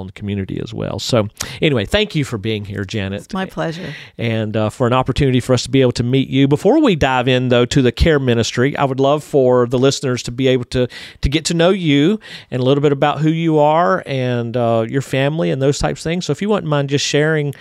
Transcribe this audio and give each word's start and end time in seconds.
on 0.00 0.06
the 0.06 0.12
community 0.12 0.60
as 0.60 0.74
well. 0.74 0.98
So, 0.98 1.28
anyway, 1.60 1.84
thank 1.84 2.14
you 2.14 2.24
for 2.24 2.38
being 2.38 2.64
here, 2.64 2.84
Janet. 2.84 3.22
It's 3.22 3.34
my 3.34 3.46
pleasure. 3.46 3.94
And 4.18 4.56
uh, 4.56 4.70
for 4.70 4.86
an 4.86 4.92
opportunity 4.92 5.40
for 5.40 5.52
us 5.52 5.62
to 5.64 5.70
be 5.70 5.80
able 5.80 5.92
to 5.92 6.02
meet 6.02 6.28
you. 6.28 6.48
Before 6.48 6.80
we 6.82 6.96
dive 6.96 7.28
in, 7.28 7.48
though, 7.48 7.66
to 7.66 7.82
the 7.82 7.92
care 7.92 8.18
ministry, 8.18 8.76
I 8.76 8.84
would 8.84 9.00
love 9.00 9.22
for 9.22 9.66
the 9.66 9.78
listeners 9.78 10.22
to 10.24 10.32
be 10.32 10.48
able 10.48 10.64
to, 10.64 10.88
to 11.20 11.28
get 11.28 11.44
to 11.46 11.54
know 11.54 11.70
you 11.70 12.18
and 12.50 12.60
a 12.60 12.64
little 12.64 12.82
bit 12.82 12.92
about 12.92 13.20
who 13.20 13.30
you 13.30 13.58
are 13.58 14.02
and 14.06 14.56
uh, 14.56 14.86
your 14.88 15.02
family 15.02 15.50
and 15.50 15.62
those 15.62 15.78
types 15.78 16.00
of 16.00 16.04
things. 16.04 16.26
So, 16.26 16.32
if 16.32 16.42
you 16.42 16.48
wouldn't 16.48 16.68
mind 16.68 16.88
just 16.88 17.04
sharing 17.04 17.54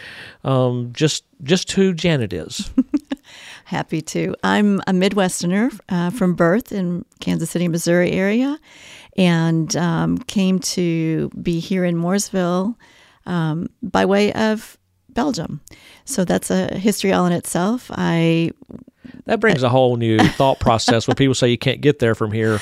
um, 0.44 0.92
just 0.94 1.24
just 1.44 1.72
who 1.72 1.94
Janet 1.94 2.34
is. 2.34 2.72
Happy 3.66 4.02
to. 4.02 4.36
I'm 4.44 4.80
a 4.82 4.92
Midwesterner 4.92 5.78
uh, 5.90 6.10
from 6.10 6.34
birth 6.34 6.72
in 6.72 7.06
Kansas 7.20 7.52
City, 7.52 7.68
Missouri 7.68 8.12
area, 8.12 8.58
and 9.20 9.76
um, 9.76 10.18
came 10.18 10.60
to 10.60 11.30
be 11.42 11.60
here 11.60 11.84
in 11.84 11.98
Mooresville 11.98 12.76
um, 13.26 13.70
by 13.84 14.06
way 14.06 14.32
of 14.32 14.78
Belgium. 15.10 15.60
So 16.06 16.24
that's 16.24 16.50
a 16.50 16.74
history 16.76 17.12
all 17.12 17.26
in 17.26 17.34
itself. 17.34 17.92
I 17.94 18.52
that 19.26 19.42
brings 19.42 19.62
a 19.62 19.70
whole 19.70 19.98
new 19.98 20.20
thought 20.20 20.60
process 20.60 21.06
when 21.06 21.16
people 21.16 21.36
say 21.36 21.50
you 21.50 21.58
can't 21.58 21.82
get 21.82 22.00
there 22.00 22.16
from 22.16 22.32
here. 22.32 22.62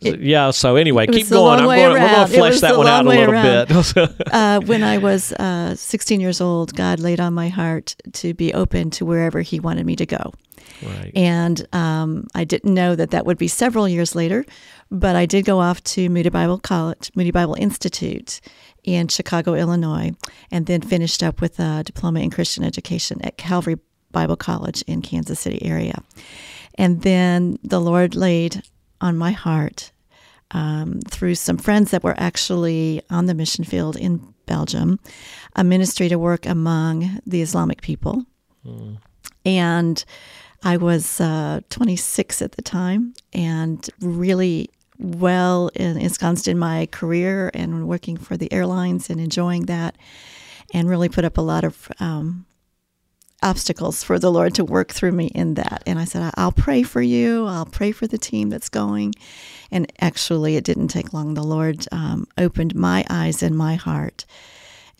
It, 0.00 0.20
yeah. 0.20 0.50
So 0.50 0.76
anyway, 0.76 1.06
keep 1.06 1.28
going. 1.28 1.60
I'm 1.60 1.64
going, 1.64 1.92
we're 1.92 1.98
going 1.98 2.28
to 2.28 2.34
flesh 2.34 2.60
that 2.60 2.76
one 2.76 2.86
out 2.86 3.06
a 3.06 3.08
little 3.08 3.32
bit. 3.32 4.26
uh, 4.32 4.60
when 4.60 4.82
I 4.82 4.98
was 4.98 5.32
uh, 5.32 5.74
16 5.74 6.20
years 6.20 6.40
old, 6.40 6.74
God 6.74 7.00
laid 7.00 7.18
on 7.18 7.32
my 7.32 7.48
heart 7.48 7.96
to 8.12 8.34
be 8.34 8.52
open 8.52 8.90
to 8.90 9.06
wherever 9.06 9.40
He 9.40 9.58
wanted 9.58 9.86
me 9.86 9.96
to 9.96 10.06
go. 10.06 10.32
Right. 10.82 11.12
And 11.14 11.66
um, 11.74 12.26
I 12.34 12.44
didn't 12.44 12.74
know 12.74 12.94
that 12.94 13.10
that 13.10 13.24
would 13.24 13.38
be 13.38 13.48
several 13.48 13.88
years 13.88 14.14
later, 14.14 14.44
but 14.90 15.16
I 15.16 15.24
did 15.24 15.44
go 15.44 15.60
off 15.60 15.82
to 15.84 16.08
Moody 16.10 16.28
Bible 16.28 16.58
College, 16.58 17.10
Moody 17.14 17.30
Bible 17.30 17.54
Institute 17.54 18.40
in 18.84 19.08
Chicago, 19.08 19.54
Illinois, 19.54 20.12
and 20.50 20.66
then 20.66 20.82
finished 20.82 21.22
up 21.22 21.40
with 21.40 21.58
a 21.58 21.82
diploma 21.84 22.20
in 22.20 22.30
Christian 22.30 22.64
education 22.64 23.20
at 23.22 23.38
Calvary 23.38 23.76
Bible 24.12 24.36
College 24.36 24.82
in 24.82 25.02
Kansas 25.02 25.40
City 25.40 25.64
area. 25.64 26.02
And 26.74 27.02
then 27.02 27.58
the 27.62 27.80
Lord 27.80 28.14
laid 28.14 28.62
on 29.00 29.16
my 29.16 29.32
heart 29.32 29.92
um, 30.52 31.00
through 31.08 31.34
some 31.34 31.58
friends 31.58 31.90
that 31.90 32.04
were 32.04 32.14
actually 32.18 33.02
on 33.10 33.26
the 33.26 33.34
mission 33.34 33.64
field 33.64 33.96
in 33.96 34.34
Belgium, 34.46 35.00
a 35.56 35.64
ministry 35.64 36.08
to 36.08 36.16
work 36.16 36.46
among 36.46 37.20
the 37.26 37.42
Islamic 37.42 37.82
people. 37.82 38.24
Mm. 38.64 38.98
And 39.44 40.04
I 40.62 40.76
was 40.76 41.20
uh, 41.20 41.60
26 41.70 42.42
at 42.42 42.52
the 42.52 42.62
time 42.62 43.14
and 43.32 43.88
really 44.00 44.70
well 44.98 45.68
ensconced 45.74 46.48
in 46.48 46.58
my 46.58 46.86
career 46.86 47.50
and 47.52 47.86
working 47.86 48.16
for 48.16 48.36
the 48.36 48.52
airlines 48.52 49.10
and 49.10 49.20
enjoying 49.20 49.66
that 49.66 49.96
and 50.72 50.88
really 50.88 51.08
put 51.08 51.24
up 51.24 51.38
a 51.38 51.42
lot 51.42 51.64
of 51.64 51.88
um, 52.00 52.46
obstacles 53.42 54.02
for 54.02 54.18
the 54.18 54.30
Lord 54.30 54.54
to 54.54 54.64
work 54.64 54.92
through 54.92 55.12
me 55.12 55.26
in 55.26 55.54
that. 55.54 55.82
And 55.86 55.98
I 55.98 56.04
said, 56.04 56.32
I'll 56.36 56.52
pray 56.52 56.82
for 56.82 57.02
you. 57.02 57.46
I'll 57.46 57.66
pray 57.66 57.92
for 57.92 58.06
the 58.06 58.18
team 58.18 58.50
that's 58.50 58.68
going. 58.68 59.14
And 59.70 59.92
actually, 60.00 60.56
it 60.56 60.64
didn't 60.64 60.88
take 60.88 61.12
long. 61.12 61.34
The 61.34 61.42
Lord 61.42 61.86
um, 61.92 62.26
opened 62.38 62.74
my 62.74 63.04
eyes 63.10 63.42
and 63.42 63.56
my 63.56 63.74
heart 63.74 64.24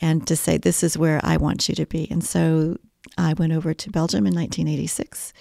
and 0.01 0.27
to 0.27 0.37
say, 0.37 0.59
This 0.59 0.83
is 0.83 0.99
where 0.99 1.21
I 1.23 1.37
want 1.37 1.69
you 1.69 1.75
to 1.77 1.87
be. 1.87 2.09
And 2.11 2.23
so 2.23 2.77
I 3.17 3.35
went 3.35 3.53
over 3.53 3.73
to 3.73 3.91
Belgium 3.91 4.27
in 4.27 4.35
1986 4.35 5.33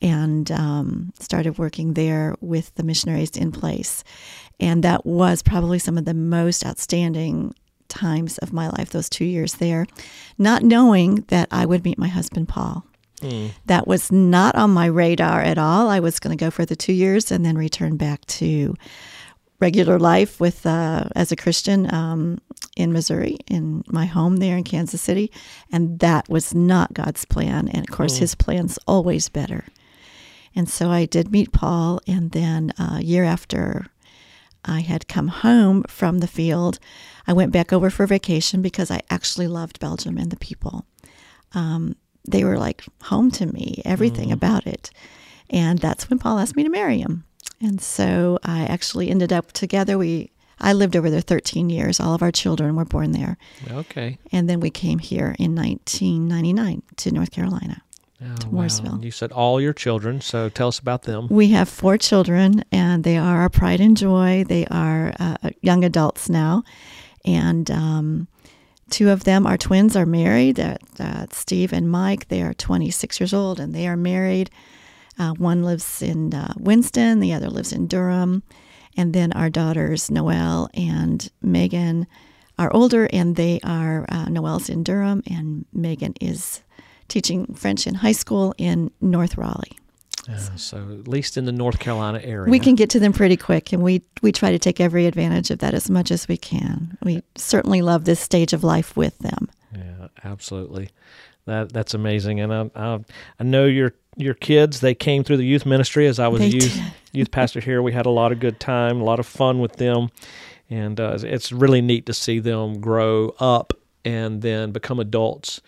and 0.00 0.50
um, 0.52 1.12
started 1.18 1.58
working 1.58 1.94
there 1.94 2.36
with 2.40 2.74
the 2.76 2.84
missionaries 2.84 3.36
in 3.36 3.50
place. 3.50 4.04
And 4.60 4.84
that 4.84 5.04
was 5.04 5.42
probably 5.42 5.78
some 5.78 5.98
of 5.98 6.04
the 6.04 6.14
most 6.14 6.64
outstanding 6.64 7.54
times 7.88 8.38
of 8.38 8.52
my 8.52 8.68
life, 8.68 8.90
those 8.90 9.08
two 9.08 9.24
years 9.24 9.54
there, 9.54 9.86
not 10.36 10.62
knowing 10.62 11.24
that 11.28 11.48
I 11.50 11.66
would 11.66 11.84
meet 11.84 11.98
my 11.98 12.08
husband, 12.08 12.48
Paul. 12.48 12.84
Mm. 13.20 13.50
That 13.66 13.86
was 13.86 14.12
not 14.12 14.54
on 14.54 14.70
my 14.70 14.86
radar 14.86 15.40
at 15.40 15.58
all. 15.58 15.88
I 15.88 16.00
was 16.00 16.20
going 16.20 16.36
to 16.36 16.42
go 16.42 16.50
for 16.50 16.64
the 16.64 16.76
two 16.76 16.92
years 16.92 17.32
and 17.32 17.44
then 17.44 17.58
return 17.58 17.96
back 17.96 18.24
to 18.26 18.76
regular 19.60 19.98
life 19.98 20.38
with 20.38 20.64
uh, 20.66 21.04
as 21.16 21.32
a 21.32 21.36
Christian 21.36 21.92
um, 21.92 22.38
in 22.76 22.92
Missouri, 22.92 23.38
in 23.48 23.82
my 23.88 24.06
home 24.06 24.36
there 24.36 24.56
in 24.56 24.64
Kansas 24.64 25.02
City, 25.02 25.32
and 25.72 25.98
that 25.98 26.28
was 26.28 26.54
not 26.54 26.94
God's 26.94 27.24
plan. 27.24 27.68
And 27.68 27.88
of 27.88 27.94
course, 27.94 28.16
mm. 28.16 28.20
His 28.20 28.34
plan's 28.34 28.78
always 28.86 29.28
better. 29.28 29.64
And 30.54 30.68
so 30.68 30.90
I 30.90 31.04
did 31.04 31.32
meet 31.32 31.52
Paul, 31.52 32.00
and 32.06 32.30
then 32.30 32.72
a 32.78 32.82
uh, 32.82 32.98
year 32.98 33.24
after 33.24 33.86
I 34.68 34.80
had 34.80 35.08
come 35.08 35.28
home 35.28 35.84
from 35.88 36.18
the 36.18 36.26
field, 36.26 36.78
I 37.26 37.32
went 37.32 37.52
back 37.52 37.72
over 37.72 37.90
for 37.90 38.06
vacation 38.06 38.62
because 38.62 38.90
I 38.90 39.02
actually 39.10 39.48
loved 39.48 39.80
Belgium 39.80 40.16
and 40.16 40.30
the 40.30 40.36
people. 40.36 40.86
Um, 41.52 41.96
they 42.26 42.42
were 42.42 42.58
like 42.58 42.84
home 43.02 43.30
to 43.32 43.46
me, 43.46 43.82
everything 43.84 44.30
mm. 44.30 44.32
about 44.32 44.66
it. 44.66 44.90
And 45.50 45.78
that's 45.78 46.08
when 46.08 46.18
Paul 46.18 46.38
asked 46.38 46.56
me 46.56 46.64
to 46.64 46.70
marry 46.70 46.98
him. 46.98 47.24
And 47.60 47.80
so 47.80 48.38
I 48.42 48.64
actually 48.64 49.10
ended 49.10 49.32
up 49.32 49.52
together. 49.52 49.98
We 49.98 50.30
I 50.60 50.72
lived 50.72 50.96
over 50.96 51.08
there 51.08 51.20
13 51.20 51.70
years. 51.70 52.00
All 52.00 52.14
of 52.14 52.22
our 52.22 52.32
children 52.32 52.74
were 52.74 52.84
born 52.84 53.12
there. 53.12 53.36
Okay. 53.70 54.18
And 54.32 54.48
then 54.48 54.58
we 54.60 54.70
came 54.70 54.98
here 54.98 55.36
in 55.38 55.54
1999 55.54 56.82
to 56.96 57.12
North 57.12 57.30
Carolina. 57.30 57.82
Oh, 58.20 58.24
Mooresville. 58.46 58.92
Wow. 58.92 59.00
You 59.00 59.10
said 59.10 59.30
all 59.30 59.60
your 59.60 59.72
children, 59.72 60.20
so 60.20 60.48
tell 60.48 60.68
us 60.68 60.78
about 60.78 61.02
them. 61.02 61.28
We 61.28 61.48
have 61.50 61.68
four 61.68 61.96
children, 61.96 62.64
and 62.72 63.04
they 63.04 63.16
are 63.16 63.42
our 63.42 63.48
pride 63.48 63.80
and 63.80 63.96
joy. 63.96 64.44
They 64.48 64.66
are 64.66 65.14
uh, 65.20 65.36
young 65.62 65.84
adults 65.84 66.28
now, 66.28 66.64
and 67.24 67.70
um, 67.70 68.28
two 68.90 69.10
of 69.10 69.24
them, 69.24 69.46
our 69.46 69.56
twins, 69.56 69.96
are 69.96 70.06
married. 70.06 70.58
Uh, 70.58 70.78
uh, 70.98 71.26
Steve 71.30 71.72
and 71.72 71.90
Mike, 71.90 72.28
they 72.28 72.42
are 72.42 72.54
26 72.54 73.20
years 73.20 73.32
old 73.34 73.60
and 73.60 73.74
they 73.74 73.86
are 73.86 73.96
married. 73.96 74.50
Uh, 75.18 75.32
one 75.32 75.62
lives 75.62 76.00
in 76.02 76.32
uh, 76.32 76.54
Winston, 76.56 77.20
the 77.20 77.32
other 77.32 77.50
lives 77.50 77.72
in 77.72 77.86
Durham. 77.86 78.42
And 78.96 79.12
then 79.12 79.32
our 79.32 79.50
daughters, 79.50 80.10
Noelle 80.10 80.68
and 80.74 81.30
Megan, 81.42 82.06
are 82.58 82.72
older 82.72 83.08
and 83.12 83.36
they 83.36 83.60
are, 83.62 84.06
uh, 84.08 84.28
Noelle's 84.28 84.68
in 84.68 84.82
Durham 84.82 85.22
and 85.28 85.64
Megan 85.72 86.14
is 86.20 86.62
teaching 87.08 87.54
French 87.54 87.86
in 87.86 87.94
high 87.94 88.12
school 88.12 88.54
in 88.58 88.90
North 89.00 89.36
Raleigh. 89.36 89.78
Uh, 90.30 90.36
so 90.56 90.76
at 91.00 91.08
least 91.08 91.36
in 91.36 91.46
the 91.46 91.52
North 91.52 91.78
Carolina 91.78 92.20
area, 92.22 92.50
we 92.50 92.58
can 92.58 92.74
get 92.74 92.90
to 92.90 93.00
them 93.00 93.12
pretty 93.12 93.36
quick, 93.36 93.72
and 93.72 93.82
we 93.82 94.02
we 94.20 94.30
try 94.30 94.50
to 94.50 94.58
take 94.58 94.78
every 94.78 95.06
advantage 95.06 95.50
of 95.50 95.60
that 95.60 95.72
as 95.72 95.88
much 95.88 96.10
as 96.10 96.28
we 96.28 96.36
can. 96.36 96.98
We 97.02 97.22
certainly 97.34 97.80
love 97.80 98.04
this 98.04 98.20
stage 98.20 98.52
of 98.52 98.62
life 98.62 98.96
with 98.96 99.16
them. 99.20 99.48
Yeah, 99.74 100.08
absolutely. 100.24 100.90
That 101.46 101.72
that's 101.72 101.94
amazing, 101.94 102.40
and 102.40 102.52
I 102.52 102.70
I, 102.74 102.98
I 103.40 103.44
know 103.44 103.64
your 103.64 103.94
your 104.16 104.34
kids. 104.34 104.80
They 104.80 104.94
came 104.94 105.24
through 105.24 105.38
the 105.38 105.46
youth 105.46 105.64
ministry 105.64 106.06
as 106.06 106.18
I 106.18 106.28
was 106.28 106.42
a 106.42 106.48
youth 106.48 106.78
youth 107.12 107.30
pastor 107.30 107.60
here. 107.60 107.80
We 107.80 107.92
had 107.92 108.04
a 108.04 108.10
lot 108.10 108.30
of 108.30 108.38
good 108.38 108.60
time, 108.60 109.00
a 109.00 109.04
lot 109.04 109.20
of 109.20 109.26
fun 109.26 109.60
with 109.60 109.76
them, 109.76 110.10
and 110.68 111.00
uh, 111.00 111.16
it's 111.22 111.52
really 111.52 111.80
neat 111.80 112.04
to 112.04 112.12
see 112.12 112.38
them 112.38 112.80
grow 112.80 113.34
up 113.40 113.72
and 114.04 114.42
then 114.42 114.72
become 114.72 115.00
adults 115.00 115.62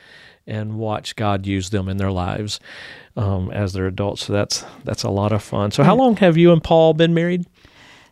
and 0.50 0.78
watch 0.78 1.16
God 1.16 1.46
use 1.46 1.70
them 1.70 1.88
in 1.88 1.96
their 1.96 2.10
lives 2.10 2.60
um, 3.16 3.50
as 3.52 3.72
they're 3.72 3.86
adults. 3.86 4.26
So 4.26 4.32
that's 4.32 4.64
that's 4.84 5.04
a 5.04 5.10
lot 5.10 5.32
of 5.32 5.42
fun. 5.42 5.70
So 5.70 5.82
how 5.82 5.96
long 5.96 6.16
have 6.16 6.36
you 6.36 6.52
and 6.52 6.62
Paul 6.62 6.94
been 6.94 7.14
married? 7.14 7.46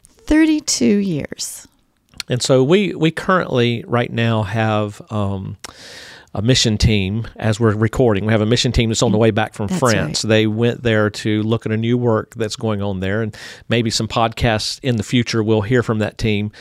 Thirty-two 0.07 0.97
years. 0.99 1.69
And 2.29 2.43
so 2.43 2.63
we 2.65 2.95
we 2.95 3.11
currently 3.11 3.85
right 3.87 4.13
now 4.13 4.45
have. 4.45 5.03
Um, 5.11 5.57
a 6.39 6.43
mission 6.43 6.79
team 6.79 7.27
as 7.35 7.59
we're 7.59 7.75
recording. 7.75 8.25
We 8.25 8.31
have 8.31 8.41
a 8.41 8.47
mission 8.47 8.71
team 8.71 8.91
that's 8.91 9.03
on 9.03 9.11
the 9.11 9.19
way 9.19 9.33
back 9.33 9.55
from 9.55 9.67
that's 9.67 9.81
France. 9.81 10.25
Right. 10.25 10.29
They 10.29 10.47
went 10.47 10.85
there 10.85 11.11
to 11.11 11.43
look 11.43 11.67
at 11.67 11.73
a 11.73 11.77
new 11.77 11.99
work 11.99 12.33
that's 12.37 12.55
going 12.55 12.81
on 12.81 13.01
there, 13.01 13.23
and 13.23 13.37
maybe 13.69 13.91
some 13.91 14.07
podcasts 14.07 14.79
in 14.85 14.97
the 14.97 15.03
future 15.03 15.43
we'll 15.43 15.63
hear 15.63 15.83
from 15.83 15.99
that 15.99 16.17
team 16.17 16.53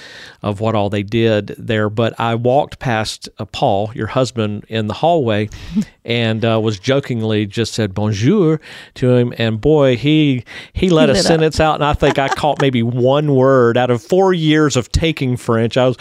of 0.41 0.59
what 0.61 0.73
all 0.73 0.89
they 0.89 1.03
did 1.03 1.53
there. 1.59 1.91
But 1.91 2.19
I 2.19 2.33
walked 2.33 2.79
past 2.79 3.29
uh, 3.37 3.45
Paul, 3.45 3.91
your 3.93 4.07
husband, 4.07 4.65
in 4.67 4.87
the 4.87 4.95
hallway, 4.95 5.47
and 6.03 6.43
uh, 6.43 6.59
was 6.59 6.79
jokingly 6.79 7.45
just 7.45 7.75
said 7.75 7.93
bonjour 7.93 8.59
to 8.95 9.11
him, 9.11 9.31
and 9.37 9.61
boy, 9.61 9.95
he 9.95 10.43
he 10.73 10.89
let 10.89 11.09
he 11.09 11.19
a 11.19 11.21
sentence 11.21 11.59
out, 11.59 11.75
and 11.75 11.83
I 11.83 11.93
think 11.93 12.17
I 12.17 12.29
caught 12.29 12.63
maybe 12.63 12.81
one 12.83 13.35
word 13.35 13.77
out 13.77 13.91
of 13.91 14.01
four 14.01 14.33
years 14.33 14.75
of 14.75 14.91
taking 14.91 15.37
French. 15.37 15.77
I 15.77 15.89
was, 15.89 15.97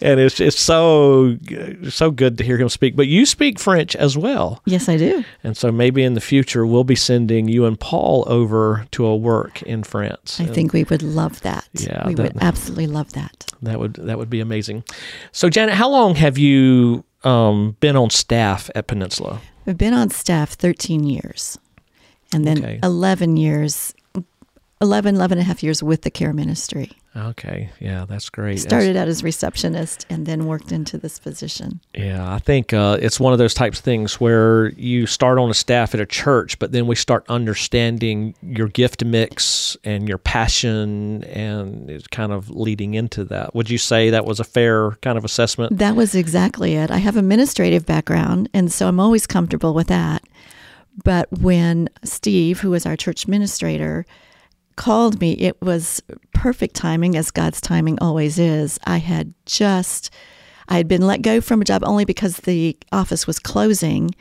and 0.00 0.18
it's 0.18 0.40
it's 0.40 0.58
so 0.58 1.36
so 1.90 2.10
good 2.10 2.38
to 2.38 2.44
hear 2.44 2.56
him 2.56 2.70
speak. 2.70 2.96
But 2.96 3.06
you 3.06 3.17
speak 3.26 3.58
French 3.58 3.96
as 3.96 4.16
well. 4.16 4.60
Yes, 4.64 4.88
I 4.88 4.96
do. 4.96 5.24
And 5.42 5.56
so 5.56 5.70
maybe 5.72 6.02
in 6.02 6.14
the 6.14 6.20
future 6.20 6.66
we'll 6.66 6.84
be 6.84 6.94
sending 6.94 7.48
you 7.48 7.64
and 7.64 7.78
Paul 7.78 8.24
over 8.26 8.86
to 8.92 9.06
a 9.06 9.16
work 9.16 9.62
in 9.62 9.82
France. 9.82 10.40
I 10.40 10.44
and 10.44 10.54
think 10.54 10.72
we 10.72 10.84
would 10.84 11.02
love 11.02 11.40
that. 11.42 11.68
Yeah, 11.74 12.06
we 12.06 12.14
that, 12.14 12.34
would 12.34 12.42
absolutely 12.42 12.86
love 12.86 13.12
that. 13.12 13.46
That 13.62 13.78
would 13.78 13.94
that 13.94 14.18
would 14.18 14.30
be 14.30 14.40
amazing. 14.40 14.84
So 15.32 15.48
Janet, 15.48 15.74
how 15.74 15.88
long 15.88 16.14
have 16.16 16.38
you 16.38 17.04
um, 17.24 17.76
been 17.80 17.96
on 17.96 18.10
staff 18.10 18.70
at 18.74 18.86
Peninsula? 18.86 19.40
I've 19.66 19.78
been 19.78 19.94
on 19.94 20.10
staff 20.10 20.52
13 20.52 21.04
years, 21.04 21.58
and 22.32 22.46
then 22.46 22.58
okay. 22.58 22.80
11 22.82 23.36
years 23.36 23.92
11, 24.80 25.16
11 25.16 25.38
and 25.38 25.44
a 25.44 25.48
half 25.48 25.62
years 25.62 25.82
with 25.82 26.02
the 26.02 26.10
care 26.10 26.32
ministry. 26.32 26.92
Okay, 27.16 27.70
yeah, 27.80 28.04
that's 28.08 28.30
great. 28.30 28.60
Started 28.60 28.96
out 28.96 29.08
as 29.08 29.24
receptionist 29.24 30.06
and 30.08 30.24
then 30.24 30.46
worked 30.46 30.70
into 30.70 30.96
this 30.98 31.18
position. 31.18 31.80
Yeah, 31.94 32.32
I 32.32 32.38
think 32.38 32.72
uh, 32.72 32.98
it's 33.00 33.18
one 33.18 33.32
of 33.32 33.40
those 33.40 33.54
types 33.54 33.78
of 33.78 33.84
things 33.84 34.20
where 34.20 34.68
you 34.70 35.06
start 35.06 35.38
on 35.38 35.50
a 35.50 35.54
staff 35.54 35.94
at 35.94 36.00
a 36.00 36.06
church, 36.06 36.58
but 36.60 36.70
then 36.70 36.86
we 36.86 36.94
start 36.94 37.24
understanding 37.28 38.34
your 38.40 38.68
gift 38.68 39.04
mix 39.04 39.76
and 39.82 40.08
your 40.08 40.18
passion, 40.18 41.24
and 41.24 41.90
it's 41.90 42.06
kind 42.06 42.30
of 42.30 42.50
leading 42.50 42.94
into 42.94 43.24
that. 43.24 43.54
Would 43.54 43.70
you 43.70 43.78
say 43.78 44.10
that 44.10 44.24
was 44.24 44.38
a 44.38 44.44
fair 44.44 44.92
kind 45.02 45.18
of 45.18 45.24
assessment? 45.24 45.76
That 45.76 45.96
was 45.96 46.14
exactly 46.14 46.74
it. 46.74 46.90
I 46.90 46.98
have 46.98 47.16
administrative 47.16 47.84
background, 47.84 48.48
and 48.54 48.70
so 48.70 48.86
I'm 48.86 49.00
always 49.00 49.26
comfortable 49.26 49.74
with 49.74 49.88
that. 49.88 50.22
But 51.04 51.32
when 51.32 51.88
Steve, 52.04 52.60
who 52.60 52.74
is 52.74 52.86
our 52.86 52.96
church 52.96 53.24
administrator, 53.24 54.04
called 54.78 55.20
me, 55.20 55.32
it 55.32 55.60
was 55.60 56.00
perfect 56.32 56.74
timing, 56.76 57.16
as 57.16 57.30
God's 57.30 57.60
timing 57.60 57.98
always 58.00 58.38
is. 58.38 58.78
I 58.84 58.98
had 58.98 59.34
just, 59.44 60.08
I 60.68 60.76
had 60.78 60.88
been 60.88 61.02
let 61.02 61.20
go 61.20 61.40
from 61.42 61.60
a 61.60 61.64
job 61.64 61.82
only 61.84 62.06
because 62.06 62.38
the 62.38 62.78
office 62.92 63.26
was 63.26 63.38
closing. 63.38 64.14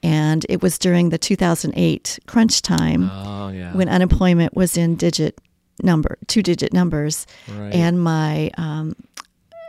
And 0.00 0.46
it 0.48 0.62
was 0.62 0.78
during 0.78 1.08
the 1.08 1.18
2008 1.18 2.20
crunch 2.26 2.62
time 2.62 3.10
oh, 3.12 3.48
yeah. 3.48 3.72
when 3.72 3.88
unemployment 3.88 4.54
was 4.54 4.76
in 4.76 4.94
digit 4.94 5.40
number, 5.82 6.16
two 6.28 6.42
digit 6.42 6.72
numbers. 6.72 7.26
Right. 7.48 7.74
And 7.74 8.00
my 8.00 8.52
um, 8.56 8.94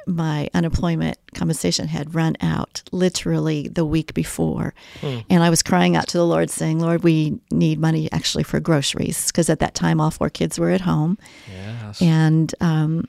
my 0.10 0.50
unemployment 0.54 1.18
compensation 1.34 1.88
had 1.88 2.16
run 2.16 2.36
out 2.42 2.82
literally 2.92 3.68
the 3.68 3.86
week 3.86 4.14
before. 4.14 4.74
Hmm. 5.02 5.20
And 5.30 5.44
I 5.44 5.50
was 5.50 5.62
crying 5.62 5.96
out 5.96 6.08
to 6.10 6.18
the 6.18 6.26
Lord, 6.26 6.50
saying, 6.50 6.80
Lord, 6.80 7.04
we 7.04 7.40
need 7.52 7.80
money 7.80 8.12
actually 8.12 8.44
for 8.44 8.60
groceries. 8.60 9.28
Because 9.28 9.50
at 9.50 9.60
that 9.60 9.76
time, 9.76 10.02
all 10.02 10.12
four 10.12 10.30
kids 10.30 10.60
were 10.60 10.72
at 10.72 10.82
home. 10.82 11.18
Yes. 11.52 12.02
And, 12.02 12.54
um, 12.60 13.08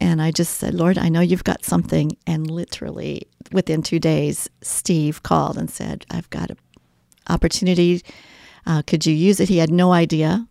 and 0.00 0.20
I 0.20 0.30
just 0.30 0.58
said, 0.58 0.74
Lord, 0.74 0.98
I 0.98 1.08
know 1.08 1.20
you've 1.20 1.44
got 1.44 1.64
something. 1.64 2.16
And 2.26 2.50
literally 2.50 3.26
within 3.52 3.82
two 3.82 3.98
days, 3.98 4.48
Steve 4.60 5.22
called 5.22 5.56
and 5.56 5.70
said, 5.70 6.04
I've 6.10 6.30
got 6.30 6.50
an 6.50 6.58
opportunity. 7.28 8.02
Uh, 8.66 8.82
could 8.86 9.06
you 9.06 9.14
use 9.14 9.40
it? 9.40 9.48
He 9.48 9.58
had 9.58 9.70
no 9.70 9.92
idea 9.92 10.46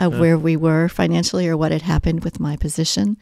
of 0.00 0.18
where 0.18 0.36
we 0.36 0.56
were 0.56 0.88
financially 0.88 1.48
or 1.48 1.56
what 1.56 1.70
had 1.70 1.82
happened 1.82 2.24
with 2.24 2.40
my 2.40 2.56
position. 2.56 3.16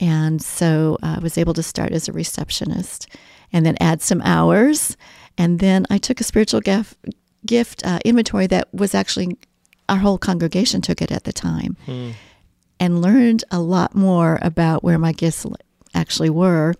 And 0.00 0.42
so 0.42 0.98
uh, 1.02 1.16
I 1.16 1.18
was 1.20 1.38
able 1.38 1.54
to 1.54 1.62
start 1.62 1.92
as 1.92 2.08
a 2.08 2.12
receptionist 2.12 3.08
and 3.52 3.64
then 3.64 3.76
add 3.80 4.02
some 4.02 4.20
hours. 4.22 4.96
And 5.38 5.60
then 5.60 5.86
I 5.90 5.98
took 5.98 6.20
a 6.20 6.24
spiritual 6.24 6.60
gift, 6.60 6.96
gift 7.46 7.84
uh, 7.86 8.00
inventory 8.04 8.46
that 8.48 8.72
was 8.74 8.94
actually 8.94 9.38
our 9.88 9.98
whole 9.98 10.18
congregation 10.18 10.80
took 10.80 11.02
it 11.02 11.12
at 11.12 11.24
the 11.24 11.32
time 11.32 11.76
hmm. 11.84 12.10
and 12.80 13.02
learned 13.02 13.44
a 13.50 13.60
lot 13.60 13.94
more 13.94 14.38
about 14.42 14.82
where 14.82 14.98
my 14.98 15.12
gifts 15.12 15.46
actually 15.94 16.30
were. 16.30 16.74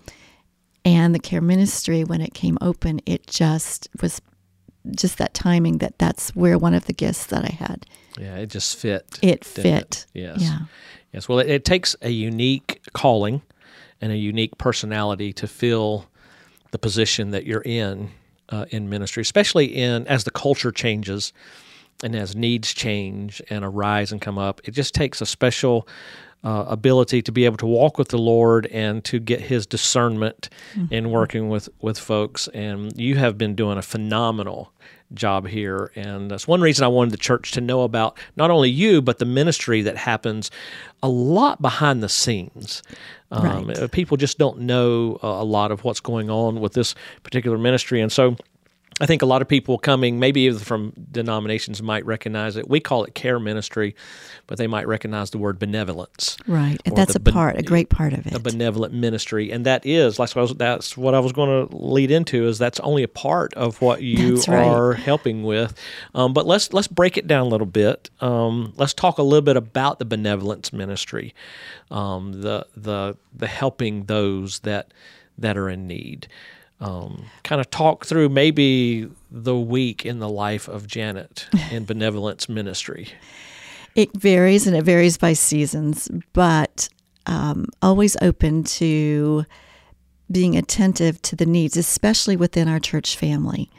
And 0.86 1.14
the 1.14 1.18
care 1.18 1.40
ministry, 1.40 2.04
when 2.04 2.20
it 2.20 2.34
came 2.34 2.58
open, 2.60 3.00
it 3.06 3.26
just 3.26 3.88
was 4.02 4.20
just 4.90 5.16
that 5.18 5.32
timing 5.32 5.78
that 5.78 5.98
that's 5.98 6.34
where 6.36 6.58
one 6.58 6.74
of 6.74 6.84
the 6.84 6.92
gifts 6.92 7.26
that 7.26 7.44
I 7.44 7.54
had. 7.54 7.86
Yeah, 8.18 8.36
it 8.36 8.46
just 8.46 8.76
fit. 8.76 9.18
It 9.22 9.44
fit. 9.44 9.66
It? 9.66 10.06
Yes. 10.12 10.42
Yeah. 10.42 10.58
Yes, 11.14 11.28
well, 11.28 11.38
it, 11.38 11.48
it, 11.48 11.64
takes 11.64 11.94
a 12.02 12.10
unique 12.10 12.82
calling 12.92 13.40
and 14.00 14.10
a 14.10 14.16
unique 14.16 14.58
personality 14.58 15.32
to 15.34 15.46
fill 15.46 16.06
the 16.72 16.78
position 16.78 17.30
that 17.30 17.46
you're 17.46 17.62
in 17.62 18.10
uh, 18.48 18.66
in 18.70 18.90
ministry, 18.90 19.20
especially 19.20 19.66
in 19.66 20.08
as 20.08 20.24
the 20.24 20.32
culture 20.32 20.72
changes 20.72 21.32
and 22.02 22.16
as 22.16 22.34
needs 22.34 22.74
change 22.74 23.40
and 23.48 23.64
arise 23.64 24.10
and 24.10 24.20
come 24.20 24.38
up. 24.38 24.60
It 24.64 24.72
just 24.72 24.92
takes 24.92 25.20
a 25.20 25.26
special 25.26 25.86
uh, 26.44 26.64
ability 26.68 27.22
to 27.22 27.32
be 27.32 27.44
able 27.44 27.56
to 27.56 27.66
walk 27.66 27.98
with 27.98 28.08
the 28.08 28.18
Lord 28.18 28.66
and 28.66 29.02
to 29.04 29.18
get 29.18 29.40
His 29.40 29.66
discernment 29.66 30.50
mm-hmm. 30.74 30.92
in 30.92 31.10
working 31.10 31.48
with 31.48 31.68
with 31.80 31.98
folks. 31.98 32.48
And 32.48 32.96
you 32.96 33.16
have 33.16 33.36
been 33.36 33.54
doing 33.54 33.78
a 33.78 33.82
phenomenal 33.82 34.72
job 35.12 35.46
here. 35.46 35.90
And 35.94 36.30
that's 36.30 36.46
one 36.48 36.60
reason 36.60 36.84
I 36.84 36.88
wanted 36.88 37.12
the 37.12 37.18
church 37.18 37.52
to 37.52 37.60
know 37.60 37.82
about 37.82 38.18
not 38.36 38.50
only 38.50 38.70
you, 38.70 39.00
but 39.00 39.18
the 39.18 39.24
ministry 39.24 39.82
that 39.82 39.96
happens 39.96 40.50
a 41.02 41.08
lot 41.08 41.62
behind 41.62 42.02
the 42.02 42.08
scenes. 42.08 42.82
Um, 43.30 43.68
right. 43.68 43.90
People 43.92 44.16
just 44.16 44.38
don't 44.38 44.60
know 44.60 45.18
a 45.22 45.44
lot 45.44 45.70
of 45.70 45.84
what's 45.84 46.00
going 46.00 46.30
on 46.30 46.60
with 46.60 46.72
this 46.74 46.94
particular 47.22 47.58
ministry. 47.58 48.00
And 48.00 48.12
so 48.12 48.36
I 49.00 49.06
think 49.06 49.22
a 49.22 49.26
lot 49.26 49.42
of 49.42 49.48
people 49.48 49.76
coming, 49.78 50.20
maybe 50.20 50.42
even 50.42 50.60
from 50.60 50.92
denominations, 51.10 51.82
might 51.82 52.06
recognize 52.06 52.56
it. 52.56 52.68
We 52.68 52.78
call 52.78 53.04
it 53.04 53.14
care 53.14 53.40
ministry, 53.40 53.96
but 54.46 54.56
they 54.56 54.68
might 54.68 54.86
recognize 54.86 55.30
the 55.30 55.38
word 55.38 55.58
benevolence. 55.58 56.36
Right, 56.46 56.80
that's 56.84 57.16
a 57.16 57.20
part, 57.20 57.58
a 57.58 57.62
great 57.62 57.88
part 57.88 58.12
of 58.12 58.26
it. 58.26 58.34
A 58.34 58.38
benevolent 58.38 58.94
ministry, 58.94 59.50
and 59.50 59.66
that 59.66 59.84
is, 59.84 60.18
like, 60.18 60.30
that's 60.32 60.96
what 60.96 61.14
I 61.14 61.18
was 61.18 61.32
going 61.32 61.68
to 61.68 61.76
lead 61.76 62.10
into. 62.12 62.46
Is 62.46 62.58
that's 62.58 62.78
only 62.80 63.02
a 63.02 63.08
part 63.08 63.52
of 63.54 63.80
what 63.80 64.02
you 64.02 64.36
right. 64.46 64.64
are 64.64 64.92
helping 64.92 65.42
with. 65.42 65.74
Um, 66.14 66.32
but 66.32 66.46
let's 66.46 66.72
let's 66.72 66.88
break 66.88 67.16
it 67.16 67.26
down 67.26 67.46
a 67.46 67.48
little 67.48 67.66
bit. 67.66 68.10
Um, 68.20 68.74
let's 68.76 68.94
talk 68.94 69.18
a 69.18 69.22
little 69.22 69.42
bit 69.42 69.56
about 69.56 69.98
the 69.98 70.04
benevolence 70.04 70.72
ministry, 70.72 71.34
um, 71.90 72.42
the 72.42 72.66
the 72.76 73.16
the 73.34 73.48
helping 73.48 74.04
those 74.04 74.60
that 74.60 74.92
that 75.36 75.56
are 75.56 75.68
in 75.68 75.88
need 75.88 76.28
um, 76.80 77.24
kind 77.42 77.60
of 77.60 77.70
talk 77.70 78.04
through 78.04 78.28
maybe 78.28 79.08
the 79.30 79.56
week 79.56 80.04
in 80.04 80.18
the 80.18 80.28
life 80.28 80.68
of 80.68 80.86
Janet 80.86 81.46
in 81.70 81.84
benevolence 81.86 82.48
ministry. 82.48 83.08
It 83.94 84.12
varies 84.14 84.66
and 84.66 84.76
it 84.76 84.82
varies 84.82 85.16
by 85.16 85.34
seasons, 85.34 86.08
but 86.32 86.88
um, 87.26 87.66
always 87.80 88.16
open 88.20 88.64
to 88.64 89.44
being 90.30 90.56
attentive 90.56 91.20
to 91.22 91.36
the 91.36 91.46
needs, 91.46 91.76
especially 91.76 92.36
within 92.36 92.68
our 92.68 92.80
church 92.80 93.16
family. 93.16 93.70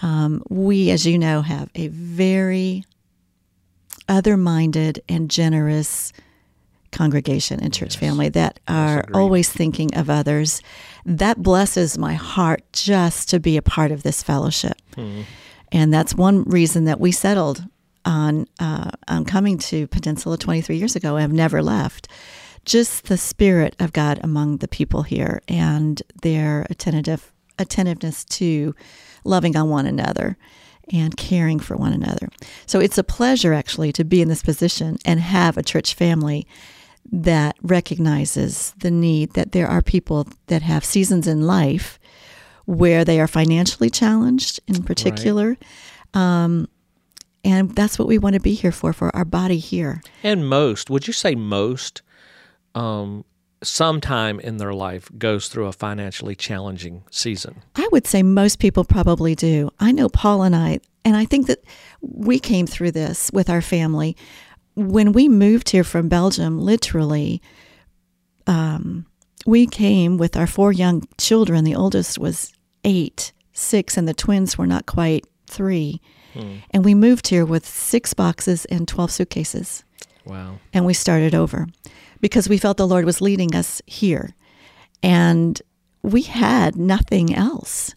Um, 0.00 0.42
we, 0.48 0.90
as 0.90 1.06
you 1.06 1.18
know, 1.18 1.42
have 1.42 1.70
a 1.74 1.88
very 1.88 2.84
other 4.08 4.36
minded 4.36 5.02
and 5.08 5.30
generous 5.30 6.12
congregation 6.92 7.60
and 7.60 7.72
church 7.72 7.94
yes. 7.94 8.00
family 8.00 8.28
that 8.28 8.60
are 8.68 9.04
always 9.12 9.50
thinking 9.50 9.94
of 9.94 10.08
others. 10.08 10.62
That 11.04 11.42
blesses 11.42 11.98
my 11.98 12.14
heart 12.14 12.62
just 12.72 13.28
to 13.30 13.40
be 13.40 13.56
a 13.56 13.62
part 13.62 13.90
of 13.90 14.02
this 14.02 14.22
fellowship. 14.22 14.76
Hmm. 14.94 15.22
And 15.72 15.92
that's 15.92 16.14
one 16.14 16.44
reason 16.44 16.84
that 16.84 17.00
we 17.00 17.10
settled 17.10 17.64
on, 18.04 18.46
uh, 18.60 18.90
on 19.08 19.24
coming 19.24 19.58
to 19.58 19.86
Peninsula 19.88 20.36
23 20.36 20.76
years 20.76 20.94
ago 20.94 21.16
and 21.16 21.22
have 21.22 21.32
never 21.32 21.62
left. 21.62 22.08
Just 22.64 23.06
the 23.06 23.16
spirit 23.16 23.74
of 23.80 23.92
God 23.92 24.20
among 24.22 24.58
the 24.58 24.68
people 24.68 25.02
here 25.02 25.40
and 25.48 26.00
their 26.22 26.66
attentive, 26.70 27.32
attentiveness 27.58 28.24
to 28.24 28.74
loving 29.24 29.56
on 29.56 29.68
one 29.68 29.86
another 29.86 30.36
and 30.92 31.16
caring 31.16 31.58
for 31.58 31.76
one 31.76 31.92
another. 31.92 32.28
So 32.66 32.80
it's 32.80 32.98
a 32.98 33.04
pleasure 33.04 33.52
actually 33.52 33.92
to 33.92 34.04
be 34.04 34.20
in 34.20 34.28
this 34.28 34.42
position 34.42 34.98
and 35.04 35.20
have 35.20 35.56
a 35.56 35.62
church 35.62 35.94
family 35.94 36.46
that 37.10 37.56
recognizes 37.62 38.72
the 38.78 38.90
need 38.90 39.32
that 39.34 39.52
there 39.52 39.66
are 39.66 39.82
people 39.82 40.28
that 40.46 40.62
have 40.62 40.84
seasons 40.84 41.26
in 41.26 41.42
life 41.42 41.98
where 42.64 43.04
they 43.04 43.20
are 43.20 43.26
financially 43.26 43.90
challenged 43.90 44.60
in 44.66 44.82
particular. 44.82 45.56
Right. 46.14 46.44
Um, 46.44 46.68
and 47.44 47.74
that's 47.74 47.98
what 47.98 48.06
we 48.06 48.18
want 48.18 48.34
to 48.34 48.40
be 48.40 48.54
here 48.54 48.72
for, 48.72 48.92
for 48.92 49.14
our 49.16 49.24
body 49.24 49.58
here. 49.58 50.00
And 50.22 50.48
most, 50.48 50.90
would 50.90 51.06
you 51.06 51.12
say 51.12 51.34
most, 51.34 52.02
um, 52.74 53.24
sometime 53.62 54.38
in 54.40 54.58
their 54.58 54.72
life 54.72 55.10
goes 55.18 55.48
through 55.48 55.66
a 55.66 55.72
financially 55.72 56.36
challenging 56.36 57.02
season? 57.10 57.62
I 57.74 57.88
would 57.90 58.06
say 58.06 58.22
most 58.22 58.58
people 58.58 58.84
probably 58.84 59.34
do. 59.34 59.70
I 59.80 59.92
know 59.92 60.08
Paul 60.08 60.42
and 60.42 60.54
I, 60.54 60.80
and 61.04 61.16
I 61.16 61.24
think 61.24 61.48
that 61.48 61.64
we 62.00 62.38
came 62.38 62.66
through 62.66 62.92
this 62.92 63.30
with 63.32 63.50
our 63.50 63.60
family 63.60 64.16
when 64.74 65.12
we 65.12 65.28
moved 65.28 65.70
here 65.70 65.84
from 65.84 66.08
Belgium, 66.08 66.58
literally, 66.58 67.42
um, 68.46 69.06
we 69.46 69.66
came 69.66 70.16
with 70.18 70.36
our 70.36 70.46
four 70.46 70.72
young 70.72 71.06
children. 71.18 71.64
The 71.64 71.74
oldest 71.74 72.18
was 72.18 72.52
eight, 72.84 73.32
six, 73.52 73.96
and 73.96 74.08
the 74.08 74.14
twins 74.14 74.56
were 74.56 74.66
not 74.66 74.86
quite 74.86 75.26
three. 75.46 76.00
Hmm. 76.32 76.56
And 76.70 76.84
we 76.84 76.94
moved 76.94 77.28
here 77.28 77.44
with 77.44 77.66
six 77.66 78.14
boxes 78.14 78.64
and 78.66 78.88
12 78.88 79.10
suitcases. 79.10 79.84
Wow. 80.24 80.58
And 80.72 80.86
we 80.86 80.94
started 80.94 81.34
over 81.34 81.66
because 82.20 82.48
we 82.48 82.58
felt 82.58 82.76
the 82.76 82.86
Lord 82.86 83.04
was 83.04 83.20
leading 83.20 83.54
us 83.54 83.82
here. 83.86 84.34
And 85.02 85.60
we 86.02 86.22
had 86.22 86.76
nothing 86.76 87.34
else. 87.34 87.94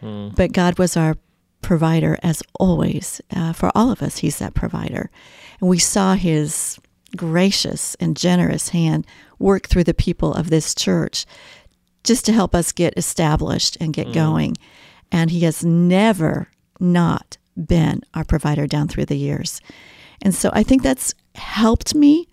Hmm. 0.00 0.28
But 0.36 0.52
God 0.52 0.78
was 0.78 0.96
our 0.96 1.16
provider, 1.62 2.18
as 2.22 2.42
always. 2.58 3.20
Uh, 3.34 3.52
for 3.52 3.70
all 3.74 3.90
of 3.90 4.02
us, 4.02 4.18
He's 4.18 4.38
that 4.38 4.54
provider. 4.54 5.10
And 5.62 5.70
we 5.70 5.78
saw 5.78 6.16
his 6.16 6.78
gracious 7.16 7.94
and 7.94 8.16
generous 8.16 8.70
hand 8.70 9.06
work 9.38 9.68
through 9.68 9.84
the 9.84 9.94
people 9.94 10.34
of 10.34 10.50
this 10.50 10.74
church 10.74 11.24
just 12.02 12.26
to 12.26 12.32
help 12.32 12.52
us 12.52 12.72
get 12.72 12.94
established 12.96 13.76
and 13.80 13.94
get 13.94 14.08
mm. 14.08 14.14
going. 14.14 14.56
And 15.12 15.30
he 15.30 15.40
has 15.40 15.64
never 15.64 16.48
not 16.80 17.38
been 17.56 18.02
our 18.12 18.24
provider 18.24 18.66
down 18.66 18.88
through 18.88 19.04
the 19.04 19.16
years. 19.16 19.60
And 20.20 20.34
so 20.34 20.50
I 20.52 20.64
think 20.64 20.82
that's 20.82 21.14
helped 21.36 21.94
me 21.94 22.26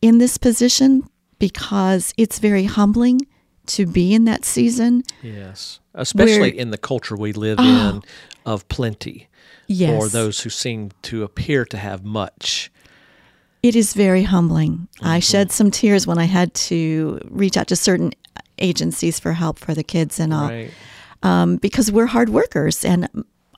in 0.00 0.16
this 0.16 0.38
position 0.38 1.06
because 1.38 2.14
it's 2.16 2.38
very 2.38 2.64
humbling 2.64 3.20
to 3.68 3.86
be 3.86 4.14
in 4.14 4.24
that 4.24 4.44
season. 4.44 5.02
Yes. 5.22 5.80
Especially 5.94 6.40
where, 6.40 6.50
in 6.50 6.70
the 6.70 6.78
culture 6.78 7.16
we 7.16 7.32
live 7.32 7.58
oh, 7.60 7.88
in 7.88 8.02
of 8.44 8.68
plenty. 8.68 9.28
Yes. 9.66 10.02
For 10.02 10.08
those 10.08 10.40
who 10.40 10.50
seem 10.50 10.92
to 11.02 11.22
appear 11.22 11.64
to 11.66 11.76
have 11.76 12.04
much. 12.04 12.70
It 13.62 13.74
is 13.74 13.94
very 13.94 14.22
humbling. 14.22 14.88
Mm-hmm. 14.96 15.06
I 15.06 15.18
shed 15.18 15.50
some 15.50 15.70
tears 15.70 16.06
when 16.06 16.18
I 16.18 16.24
had 16.24 16.54
to 16.54 17.20
reach 17.24 17.56
out 17.56 17.66
to 17.68 17.76
certain 17.76 18.12
agencies 18.58 19.18
for 19.18 19.32
help 19.32 19.58
for 19.58 19.74
the 19.74 19.82
kids 19.82 20.20
and 20.20 20.32
all. 20.32 20.48
Right. 20.48 20.70
Um, 21.22 21.56
because 21.56 21.90
we're 21.90 22.06
hard 22.06 22.28
workers 22.28 22.84
and 22.84 23.08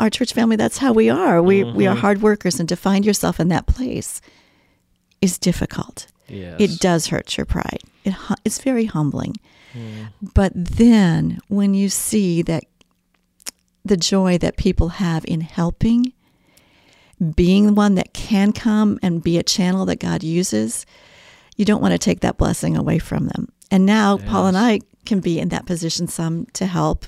our 0.00 0.08
church 0.10 0.32
family, 0.32 0.56
that's 0.56 0.78
how 0.78 0.92
we 0.92 1.10
are. 1.10 1.42
We, 1.42 1.62
mm-hmm. 1.62 1.76
we 1.76 1.86
are 1.86 1.90
mm-hmm. 1.90 2.00
hard 2.00 2.22
workers, 2.22 2.60
and 2.60 2.68
to 2.68 2.76
find 2.76 3.04
yourself 3.04 3.40
in 3.40 3.48
that 3.48 3.66
place 3.66 4.20
is 5.20 5.38
difficult. 5.38 6.06
Yes. 6.28 6.56
It 6.60 6.80
does 6.80 7.08
hurt 7.08 7.36
your 7.36 7.46
pride. 7.46 7.80
It, 8.04 8.14
it's 8.44 8.62
very 8.62 8.84
humbling. 8.84 9.34
Mm. 9.74 10.08
But 10.34 10.52
then 10.54 11.38
when 11.48 11.74
you 11.74 11.88
see 11.88 12.42
that 12.42 12.64
the 13.84 13.96
joy 13.96 14.38
that 14.38 14.56
people 14.56 14.88
have 14.88 15.24
in 15.26 15.40
helping, 15.40 16.12
being 17.34 17.66
the 17.66 17.72
one 17.72 17.94
that 17.96 18.12
can 18.12 18.52
come 18.52 18.98
and 19.02 19.22
be 19.22 19.38
a 19.38 19.42
channel 19.42 19.86
that 19.86 20.00
God 20.00 20.22
uses, 20.22 20.86
you 21.56 21.64
don't 21.64 21.82
want 21.82 21.92
to 21.92 21.98
take 21.98 22.20
that 22.20 22.38
blessing 22.38 22.76
away 22.76 22.98
from 22.98 23.26
them. 23.26 23.48
And 23.70 23.84
now 23.84 24.18
yes. 24.18 24.28
Paul 24.28 24.46
and 24.46 24.56
I 24.56 24.80
can 25.04 25.20
be 25.20 25.40
in 25.40 25.48
that 25.48 25.66
position 25.66 26.06
some 26.06 26.46
to 26.52 26.66
help 26.66 27.06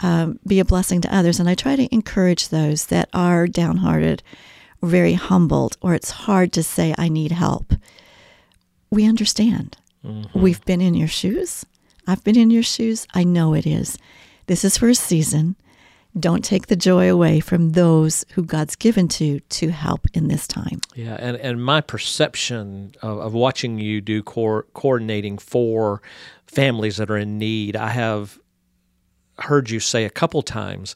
um, 0.00 0.38
be 0.46 0.60
a 0.60 0.64
blessing 0.64 1.00
to 1.02 1.14
others. 1.16 1.40
And 1.40 1.48
I 1.48 1.54
try 1.54 1.76
to 1.76 1.92
encourage 1.92 2.48
those 2.48 2.86
that 2.86 3.08
are 3.12 3.46
downhearted 3.46 4.22
or 4.80 4.88
very 4.88 5.14
humbled, 5.14 5.76
or 5.80 5.94
it's 5.94 6.10
hard 6.10 6.52
to 6.52 6.62
say, 6.62 6.94
I 6.98 7.08
need 7.08 7.32
help. 7.32 7.74
We 8.90 9.06
understand. 9.06 9.76
Mm-hmm. 10.04 10.40
We've 10.40 10.64
been 10.64 10.80
in 10.80 10.94
your 10.94 11.08
shoes. 11.08 11.64
I've 12.06 12.22
been 12.24 12.38
in 12.38 12.50
your 12.50 12.62
shoes. 12.62 13.06
I 13.14 13.24
know 13.24 13.54
it 13.54 13.66
is. 13.66 13.98
This 14.46 14.64
is 14.64 14.76
for 14.76 14.88
a 14.88 14.94
season. 14.94 15.56
Don't 16.18 16.44
take 16.44 16.68
the 16.68 16.76
joy 16.76 17.10
away 17.10 17.40
from 17.40 17.70
those 17.70 18.24
who 18.34 18.44
God's 18.44 18.76
given 18.76 19.08
to 19.08 19.40
to 19.40 19.70
help 19.70 20.06
in 20.14 20.28
this 20.28 20.46
time. 20.46 20.80
Yeah, 20.94 21.16
and, 21.18 21.36
and 21.38 21.64
my 21.64 21.80
perception 21.80 22.94
of, 23.02 23.18
of 23.18 23.34
watching 23.34 23.78
you 23.78 24.00
do 24.00 24.22
co- 24.22 24.62
coordinating 24.74 25.38
for 25.38 26.02
families 26.46 26.98
that 26.98 27.10
are 27.10 27.16
in 27.16 27.38
need, 27.38 27.74
I 27.74 27.88
have 27.88 28.38
heard 29.38 29.70
you 29.70 29.80
say 29.80 30.04
a 30.04 30.10
couple 30.10 30.42
times 30.42 30.94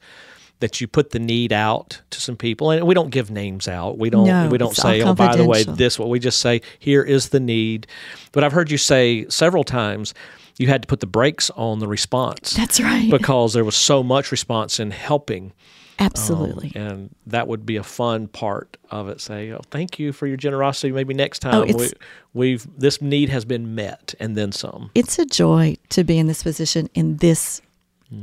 that 0.60 0.80
you 0.80 0.86
put 0.86 1.10
the 1.10 1.18
need 1.18 1.52
out 1.52 2.00
to 2.10 2.20
some 2.20 2.36
people 2.36 2.70
and 2.70 2.86
we 2.86 2.94
don't 2.94 3.10
give 3.10 3.30
names 3.30 3.68
out 3.68 3.98
we 3.98 4.10
don't 4.10 4.26
no, 4.26 4.48
we 4.48 4.58
don't 4.58 4.74
say 4.74 5.02
oh 5.02 5.14
by 5.14 5.36
the 5.36 5.44
way 5.44 5.62
this 5.62 5.98
what 5.98 6.08
we 6.08 6.18
just 6.18 6.40
say 6.40 6.60
here 6.78 7.02
is 7.02 7.28
the 7.28 7.40
need 7.40 7.86
but 8.32 8.42
i've 8.42 8.52
heard 8.52 8.70
you 8.70 8.78
say 8.78 9.26
several 9.28 9.64
times 9.64 10.14
you 10.58 10.66
had 10.66 10.82
to 10.82 10.88
put 10.88 11.00
the 11.00 11.06
brakes 11.06 11.50
on 11.50 11.78
the 11.78 11.88
response 11.88 12.52
that's 12.52 12.80
right. 12.80 13.10
because 13.10 13.52
there 13.52 13.64
was 13.64 13.76
so 13.76 14.02
much 14.02 14.30
response 14.30 14.80
in 14.80 14.90
helping. 14.90 15.52
Absolutely. 16.00 16.72
um, 16.76 16.82
and 16.82 17.14
that 17.26 17.48
would 17.48 17.66
be 17.66 17.76
a 17.76 17.82
fun 17.82 18.28
part 18.28 18.76
of 18.90 19.08
it. 19.08 19.20
Say 19.20 19.52
oh 19.52 19.60
thank 19.70 19.98
you 19.98 20.12
for 20.12 20.26
your 20.26 20.36
generosity. 20.36 20.92
Maybe 20.92 21.12
next 21.14 21.44
oh, 21.44 21.50
time 21.50 21.74
oh, 21.74 21.78
we, 21.78 21.90
we've 22.34 22.66
this 22.78 23.02
need 23.02 23.30
has 23.30 23.44
been 23.44 23.74
met 23.74 24.14
and 24.20 24.36
then 24.36 24.52
some. 24.52 24.90
It's 24.94 25.18
a 25.18 25.26
joy 25.26 25.76
to 25.90 26.04
be 26.04 26.18
in 26.18 26.28
this 26.28 26.42
position 26.42 26.88
in 26.94 27.16
this 27.16 27.60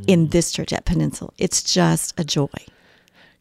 in 0.08 0.30
this 0.30 0.52
church 0.52 0.74
at 0.74 0.86
Peninsula. 0.86 1.32
It's 1.38 1.62
just 1.62 2.14
a 2.18 2.24
joy. 2.24 2.48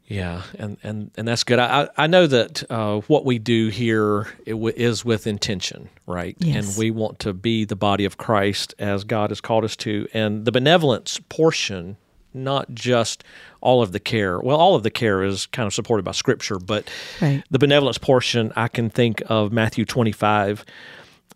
Yeah, 0.07 0.43
and, 0.59 0.77
and, 0.83 1.11
and 1.17 1.27
that's 1.27 1.45
good. 1.45 1.59
I, 1.59 1.89
I 1.97 2.07
know 2.07 2.27
that 2.27 2.71
uh, 2.71 3.01
what 3.01 3.25
we 3.25 3.39
do 3.39 3.69
here 3.69 4.29
is 4.47 5.05
with 5.05 5.27
intention, 5.27 5.89
right? 6.07 6.37
Yes. 6.39 6.69
And 6.69 6.79
we 6.79 6.91
want 6.91 7.21
to 7.21 7.33
be 7.33 7.65
the 7.65 7.77
body 7.77 8.05
of 8.05 8.19
Christ 8.19 8.75
as 8.79 9.05
God 9.05 9.31
has 9.31 9.41
called 9.41 9.65
us 9.65 9.77
to. 9.77 10.07
And 10.13 10.45
the 10.45 10.53
benevolence 10.53 11.19
portion, 11.31 11.97
not 12.35 12.75
just 12.75 13.25
all 13.63 13.81
of 13.81 13.93
the 13.93 14.01
care. 14.01 14.39
Well, 14.39 14.59
all 14.59 14.75
of 14.75 14.83
the 14.83 14.91
care 14.91 15.23
is 15.23 15.47
kind 15.47 15.67
of 15.67 15.73
supported 15.73 16.03
by 16.03 16.13
Scripture, 16.13 16.59
but 16.59 16.91
right. 17.23 17.43
the 17.51 17.59
benevolence 17.59 17.97
portion, 17.97 18.53
I 18.55 18.69
can 18.69 18.91
think 18.91 19.23
of 19.29 19.53
Matthew 19.53 19.87
25 19.87 20.67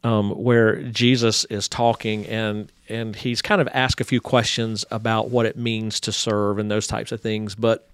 um, 0.04 0.30
where 0.30 0.82
Jesus 0.82 1.44
is 1.46 1.68
talking 1.68 2.26
and 2.26 2.70
and 2.88 3.16
he's 3.16 3.42
kind 3.42 3.60
of 3.60 3.68
asked 3.72 4.00
a 4.00 4.04
few 4.04 4.20
questions 4.20 4.84
about 4.90 5.28
what 5.30 5.44
it 5.44 5.56
means 5.56 6.00
to 6.00 6.12
serve 6.12 6.58
and 6.58 6.70
those 6.70 6.86
types 6.86 7.12
of 7.12 7.20
things, 7.20 7.54
but 7.54 7.88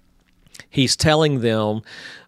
he's 0.69 0.95
telling 0.95 1.41
them 1.41 1.81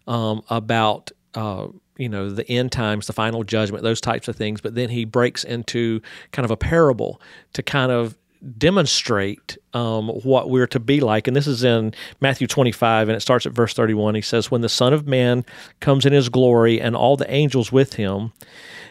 um, 0.06 0.42
about 0.50 1.10
uh, 1.34 1.68
you 1.96 2.08
know 2.08 2.30
the 2.30 2.48
end 2.50 2.72
times, 2.72 3.06
the 3.06 3.12
final 3.12 3.44
judgment, 3.44 3.82
those 3.82 4.00
types 4.00 4.28
of 4.28 4.36
things. 4.36 4.60
But 4.60 4.74
then 4.74 4.88
he 4.88 5.04
breaks 5.04 5.44
into 5.44 6.00
kind 6.32 6.44
of 6.44 6.50
a 6.50 6.56
parable 6.56 7.20
to 7.54 7.62
kind 7.62 7.92
of 7.92 8.16
demonstrate 8.56 9.58
um, 9.74 10.08
what 10.08 10.50
we're 10.50 10.66
to 10.68 10.80
be 10.80 11.00
like. 11.00 11.26
And 11.26 11.36
this 11.36 11.46
is 11.46 11.64
in 11.64 11.94
Matthew 12.20 12.46
25, 12.46 13.08
and 13.08 13.16
it 13.16 13.20
starts 13.20 13.46
at 13.46 13.52
verse 13.52 13.74
31. 13.74 14.14
He 14.14 14.20
says, 14.20 14.50
When 14.50 14.60
the 14.60 14.68
Son 14.68 14.92
of 14.92 15.06
Man 15.06 15.44
comes 15.80 16.06
in 16.06 16.12
his 16.12 16.28
glory 16.28 16.80
and 16.80 16.96
all 16.96 17.16
the 17.16 17.30
angels 17.30 17.72
with 17.72 17.94
him, 17.94 18.32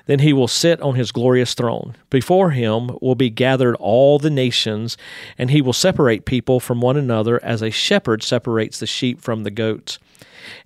then 0.06 0.20
he 0.20 0.34
will 0.34 0.48
sit 0.48 0.82
on 0.82 0.96
his 0.96 1.12
glorious 1.12 1.54
throne. 1.54 1.96
Before 2.10 2.52
him 2.52 2.98
will 3.02 3.16
be 3.16 3.30
gathered 3.30 3.76
all 3.76 4.20
the 4.20 4.30
nations, 4.30 4.98
and 5.38 5.52
he 5.52 5.62
will 5.62 5.74
separate 5.74 6.26
people 6.26 6.60
from 6.60 6.82
one 6.82 6.98
another 6.98 7.44
as 7.44 7.62
a 7.62 7.70
shepherd 7.70 8.24
separates 8.24 8.80
the 8.80 8.88
sheep 8.88 9.22
from 9.22 9.44
the 9.44 9.52
goats. 9.52 10.00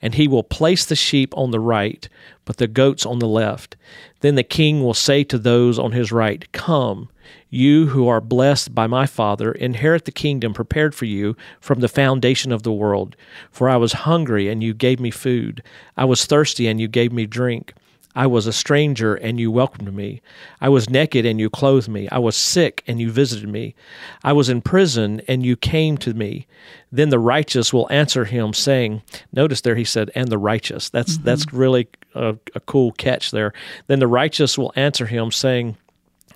And 0.02 0.16
he 0.16 0.28
will 0.28 0.44
place 0.44 0.86
the 0.86 0.96
sheep 0.96 1.34
on 1.38 1.52
the 1.52 1.60
right, 1.60 2.08
but 2.46 2.58
the 2.58 2.68
goats 2.68 3.06
on 3.06 3.20
the 3.20 3.28
left. 3.28 3.76
Then 4.22 4.36
the 4.36 4.44
king 4.44 4.84
will 4.84 4.94
say 4.94 5.24
to 5.26 5.38
those 5.38 5.80
on 5.80 5.92
his 5.92 6.12
right, 6.12 6.52
Come, 6.52 7.10
you 7.50 7.88
who 7.88 8.08
are 8.08 8.22
blessed 8.22 8.74
by 8.74 8.88
my 8.88 9.06
Father, 9.06 9.52
inherit 9.52 10.06
the 10.06 10.12
kingdom 10.12 10.54
prepared 10.54 10.96
for 10.96 11.06
you 11.06 11.36
from 11.60 11.80
the 11.80 11.88
foundation 11.88 12.52
of 12.52 12.64
the 12.64 12.72
world. 12.72 13.16
For 13.52 13.70
I 13.70 13.78
was 13.78 13.94
hungry, 13.94 14.48
and 14.48 14.64
you 14.64 14.74
gave 14.74 15.00
me 15.00 15.12
food. 15.12 15.62
I 15.98 16.06
was 16.06 16.26
thirsty, 16.26 16.68
and 16.68 16.80
you 16.80 16.88
gave 16.88 17.12
me 17.12 17.26
drink. 17.26 17.74
I 18.16 18.28
was 18.28 18.48
a 18.48 18.54
stranger, 18.54 19.16
and 19.16 19.40
you 19.40 19.52
welcomed 19.52 19.94
me. 19.94 20.22
I 20.60 20.70
was 20.70 20.90
naked, 20.90 21.26
and 21.26 21.40
you 21.40 21.50
clothed 21.50 21.88
me. 21.88 22.10
I 22.10 22.20
was 22.20 22.36
sick, 22.36 22.84
and 22.88 23.00
you 23.00 23.12
visited 23.12 23.50
me. 23.50 23.76
I 24.24 24.34
was 24.34 24.50
in 24.50 24.62
prison, 24.62 25.22
and 25.28 25.46
you 25.46 25.56
came 25.56 25.98
to 26.00 26.14
me. 26.14 26.48
Then 26.92 27.10
the 27.10 27.20
righteous 27.20 27.72
will 27.72 27.92
answer 27.92 28.26
him, 28.26 28.54
saying, 28.54 29.02
Notice 29.32 29.62
there 29.62 29.76
he 29.76 29.86
said, 29.86 30.12
and 30.14 30.28
the 30.28 30.38
righteous. 30.38 30.90
That's 30.90 31.16
mm-hmm. 31.16 31.26
that's 31.26 31.54
really 31.54 31.88
a, 32.14 32.36
a 32.54 32.60
cool 32.62 32.92
catch 32.94 33.32
there. 33.32 33.54
Then 33.88 34.00
the 34.00 34.08
righteous 34.08 34.58
will 34.58 34.74
answer 34.76 35.06
him, 35.06 35.32
saying, 35.32 35.78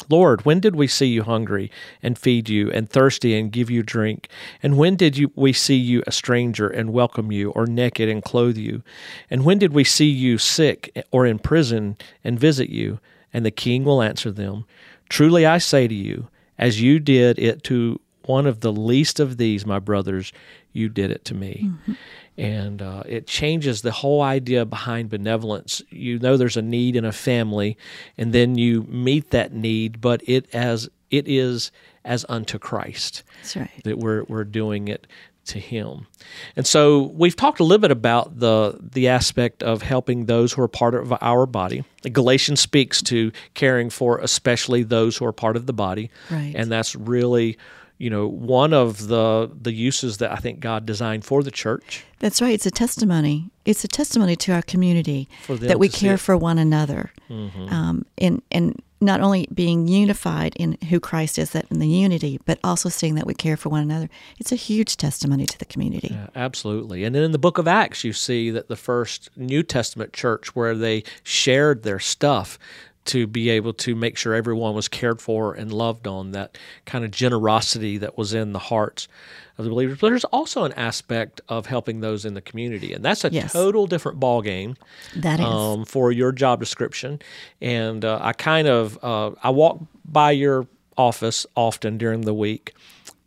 Lord, 0.10 0.46
when 0.46 0.60
did 0.60 0.76
we 0.76 0.88
see 0.88 1.08
you 1.08 1.24
hungry 1.24 1.72
and 2.02 2.18
feed 2.18 2.50
you, 2.50 2.72
and 2.72 2.90
thirsty 2.90 3.38
and 3.38 3.52
give 3.52 3.70
you 3.70 3.84
drink? 3.84 4.28
And 4.62 4.78
when 4.78 4.96
did 4.96 5.18
you, 5.18 5.32
we 5.36 5.54
see 5.54 5.76
you 5.76 6.04
a 6.08 6.12
stranger 6.12 6.68
and 6.68 6.94
welcome 6.94 7.32
you, 7.32 7.52
or 7.52 7.66
naked 7.66 8.10
and 8.10 8.24
clothe 8.24 8.58
you? 8.58 8.84
And 9.30 9.46
when 9.46 9.60
did 9.60 9.74
we 9.74 9.84
see 9.84 10.10
you 10.10 10.38
sick 10.38 11.06
or 11.12 11.26
in 11.26 11.40
prison 11.40 11.98
and 12.24 12.40
visit 12.40 12.70
you? 12.70 13.00
And 13.34 13.46
the 13.46 13.52
king 13.52 13.84
will 13.84 14.02
answer 14.02 14.32
them 14.32 14.66
Truly 15.10 15.46
I 15.46 15.60
say 15.60 15.88
to 15.88 15.94
you, 15.94 16.30
as 16.58 16.82
you 16.82 17.00
did 17.00 17.38
it 17.38 17.64
to 17.66 18.00
one 18.24 18.48
of 18.48 18.62
the 18.62 18.74
least 18.74 19.20
of 19.20 19.38
these, 19.38 19.66
my 19.66 19.78
brothers, 19.78 20.34
you 20.74 20.90
did 20.90 21.12
it 21.12 21.24
to 21.26 21.36
me. 21.36 21.66
Mm-hmm 21.66 21.94
and 22.38 22.82
uh, 22.82 23.04
it 23.06 23.28
changes 23.28 23.82
the 23.82 23.92
whole 23.92 24.22
idea 24.22 24.66
behind 24.66 25.10
benevolence. 25.10 25.82
You 25.90 26.20
know 26.20 26.38
there's 26.38 26.58
a 26.58 26.62
need 26.62 26.96
in 26.96 27.06
a 27.06 27.12
family, 27.12 27.78
and 28.18 28.34
then 28.34 28.58
you 28.58 28.84
meet 28.84 29.32
that 29.32 29.54
need, 29.54 30.02
but 30.02 30.22
it 30.28 30.54
as 30.54 30.90
it 31.10 31.28
is 31.28 31.72
as 32.04 32.26
unto 32.28 32.60
Christ. 32.60 33.24
That's 33.42 33.56
right. 33.56 33.84
That 33.84 33.98
we're 33.98 34.24
we're 34.26 34.44
doing 34.44 34.88
it 34.88 35.08
to 35.46 35.60
Him, 35.60 36.08
and 36.56 36.66
so 36.66 37.04
we've 37.04 37.36
talked 37.36 37.60
a 37.60 37.64
little 37.64 37.82
bit 37.82 37.92
about 37.92 38.40
the 38.40 38.80
the 38.82 39.08
aspect 39.08 39.64
of 39.64 39.82
helping 39.82 40.26
those 40.26 40.52
who 40.54 40.62
are 40.62 40.68
part 40.68 40.96
of 40.96 41.14
our 41.22 41.46
body. 41.46 41.86
Galatians 42.12 42.60
speaks 42.60 43.02
to 43.04 43.32
caring 43.54 43.90
for 43.90 44.20
especially 44.20 44.84
those 44.84 45.18
who 45.18 45.26
are 45.26 45.34
part 45.34 45.56
of 45.56 45.68
the 45.68 45.74
body, 45.74 46.10
right. 46.30 46.54
and 46.56 46.72
that's 46.72 46.96
really 46.96 47.58
you 47.98 48.10
know 48.10 48.28
one 48.28 48.74
of 48.74 49.08
the 49.08 49.50
the 49.62 49.72
uses 49.72 50.18
that 50.18 50.32
I 50.32 50.38
think 50.38 50.60
God 50.60 50.86
designed 50.86 51.26
for 51.26 51.44
the 51.44 51.52
church. 51.52 52.04
That's 52.20 52.42
right. 52.42 52.54
It's 52.54 52.66
a 52.66 52.72
testimony. 52.72 53.50
It's 53.66 53.84
a 53.84 53.88
testimony 53.88 54.36
to 54.38 54.54
our 54.54 54.62
community 54.62 55.28
that 55.48 55.80
we 55.80 55.90
care 55.90 56.18
for 56.18 56.38
one 56.38 56.58
another, 56.58 57.12
mm-hmm. 57.30 57.68
um, 57.74 58.06
and 58.18 58.42
and 58.52 58.82
not 59.02 59.22
only 59.22 59.48
being 59.54 59.88
unified 59.88 60.56
in 60.56 60.78
who 60.90 61.00
Christ 61.00 61.38
is, 61.38 61.52
that 61.52 61.66
in 61.70 61.80
the 61.80 61.88
unity, 61.88 62.40
but 62.46 62.60
also 62.64 62.90
seeing 62.90 63.16
that 63.16 63.28
we 63.28 63.34
care 63.34 63.58
for 63.58 63.70
one 63.70 63.82
another. 63.82 64.10
It's 64.40 64.52
a 64.52 64.56
huge 64.56 64.98
testimony 64.98 65.46
to 65.46 65.60
the 65.60 65.66
community. 65.66 66.10
Yeah, 66.12 66.28
absolutely. 66.36 67.04
And 67.04 67.14
then 67.14 67.24
in 67.24 67.32
the 67.32 67.38
book 67.38 67.58
of 67.58 67.68
Acts, 67.68 68.04
you 68.04 68.14
see 68.14 68.52
that 68.52 68.68
the 68.68 68.76
first 68.76 69.30
New 69.36 69.64
Testament 69.64 70.14
church 70.14 70.56
where 70.56 70.76
they 70.76 71.04
shared 71.24 71.84
their 71.84 72.00
stuff 72.00 72.58
to 73.06 73.28
be 73.28 73.50
able 73.50 73.74
to 73.74 73.96
make 73.96 74.18
sure 74.18 74.34
everyone 74.34 74.74
was 74.74 74.88
cared 74.88 75.22
for 75.22 75.54
and 75.54 75.72
loved 75.72 76.08
on, 76.08 76.32
that 76.32 76.58
kind 76.86 77.06
of 77.06 77.12
generosity 77.12 77.98
that 78.00 78.18
was 78.18 78.34
in 78.34 78.52
the 78.52 78.60
hearts 78.60 79.08
of 79.58 79.66
the 79.66 79.70
believers. 79.70 80.00
But 80.00 80.10
there's 80.10 80.26
also 80.26 80.64
an 80.64 80.74
aspect 80.74 81.40
of 81.48 81.68
helping 81.68 82.02
those 82.02 82.26
in 82.26 82.34
the 82.34 82.42
community, 82.42 82.94
and 82.94 83.06
that's 83.06 83.24
a 83.24 83.32
yes. 83.32 83.54
total 83.54 83.88
different 83.88 84.20
ball 84.20 84.42
game. 84.42 84.76
That 85.16 85.40
is 85.40 85.46
um, 85.46 85.86
for 85.86 86.12
your 86.12 86.32
job 86.32 86.60
description. 86.60 87.22
And 87.62 88.04
uh, 88.04 88.20
I 88.22 88.34
kind 88.34 88.68
of 88.68 88.98
uh, 89.04 89.32
I 89.42 89.52
walk 89.52 89.80
by 90.04 90.32
your 90.32 90.68
office 90.98 91.46
often 91.56 91.98
during 91.98 92.22
the 92.22 92.34
week, 92.34 92.74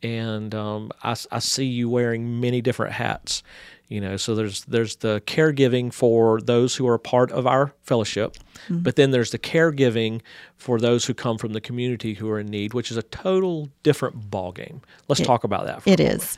and 0.02 0.54
um, 0.54 0.90
I, 1.02 1.16
I 1.30 1.38
see 1.38 1.66
you 1.66 1.88
wearing 1.88 2.40
many 2.40 2.60
different 2.60 2.94
hats 2.94 3.42
you 3.88 4.00
know 4.00 4.16
so 4.16 4.34
there's 4.34 4.64
there's 4.64 4.96
the 4.96 5.22
caregiving 5.26 5.92
for 5.92 6.40
those 6.40 6.76
who 6.76 6.86
are 6.86 6.94
a 6.94 6.98
part 6.98 7.30
of 7.32 7.46
our 7.46 7.72
fellowship 7.82 8.36
mm-hmm. 8.64 8.78
but 8.78 8.96
then 8.96 9.10
there's 9.10 9.30
the 9.30 9.38
caregiving 9.38 10.20
for 10.56 10.78
those 10.78 11.06
who 11.06 11.14
come 11.14 11.38
from 11.38 11.52
the 11.52 11.60
community 11.60 12.14
who 12.14 12.30
are 12.30 12.38
in 12.38 12.46
need 12.46 12.74
which 12.74 12.90
is 12.90 12.96
a 12.96 13.02
total 13.04 13.68
different 13.82 14.30
ball 14.30 14.52
game 14.52 14.80
let's 15.08 15.20
it, 15.20 15.24
talk 15.24 15.44
about 15.44 15.66
that 15.66 15.82
It 15.86 16.00
is. 16.00 16.36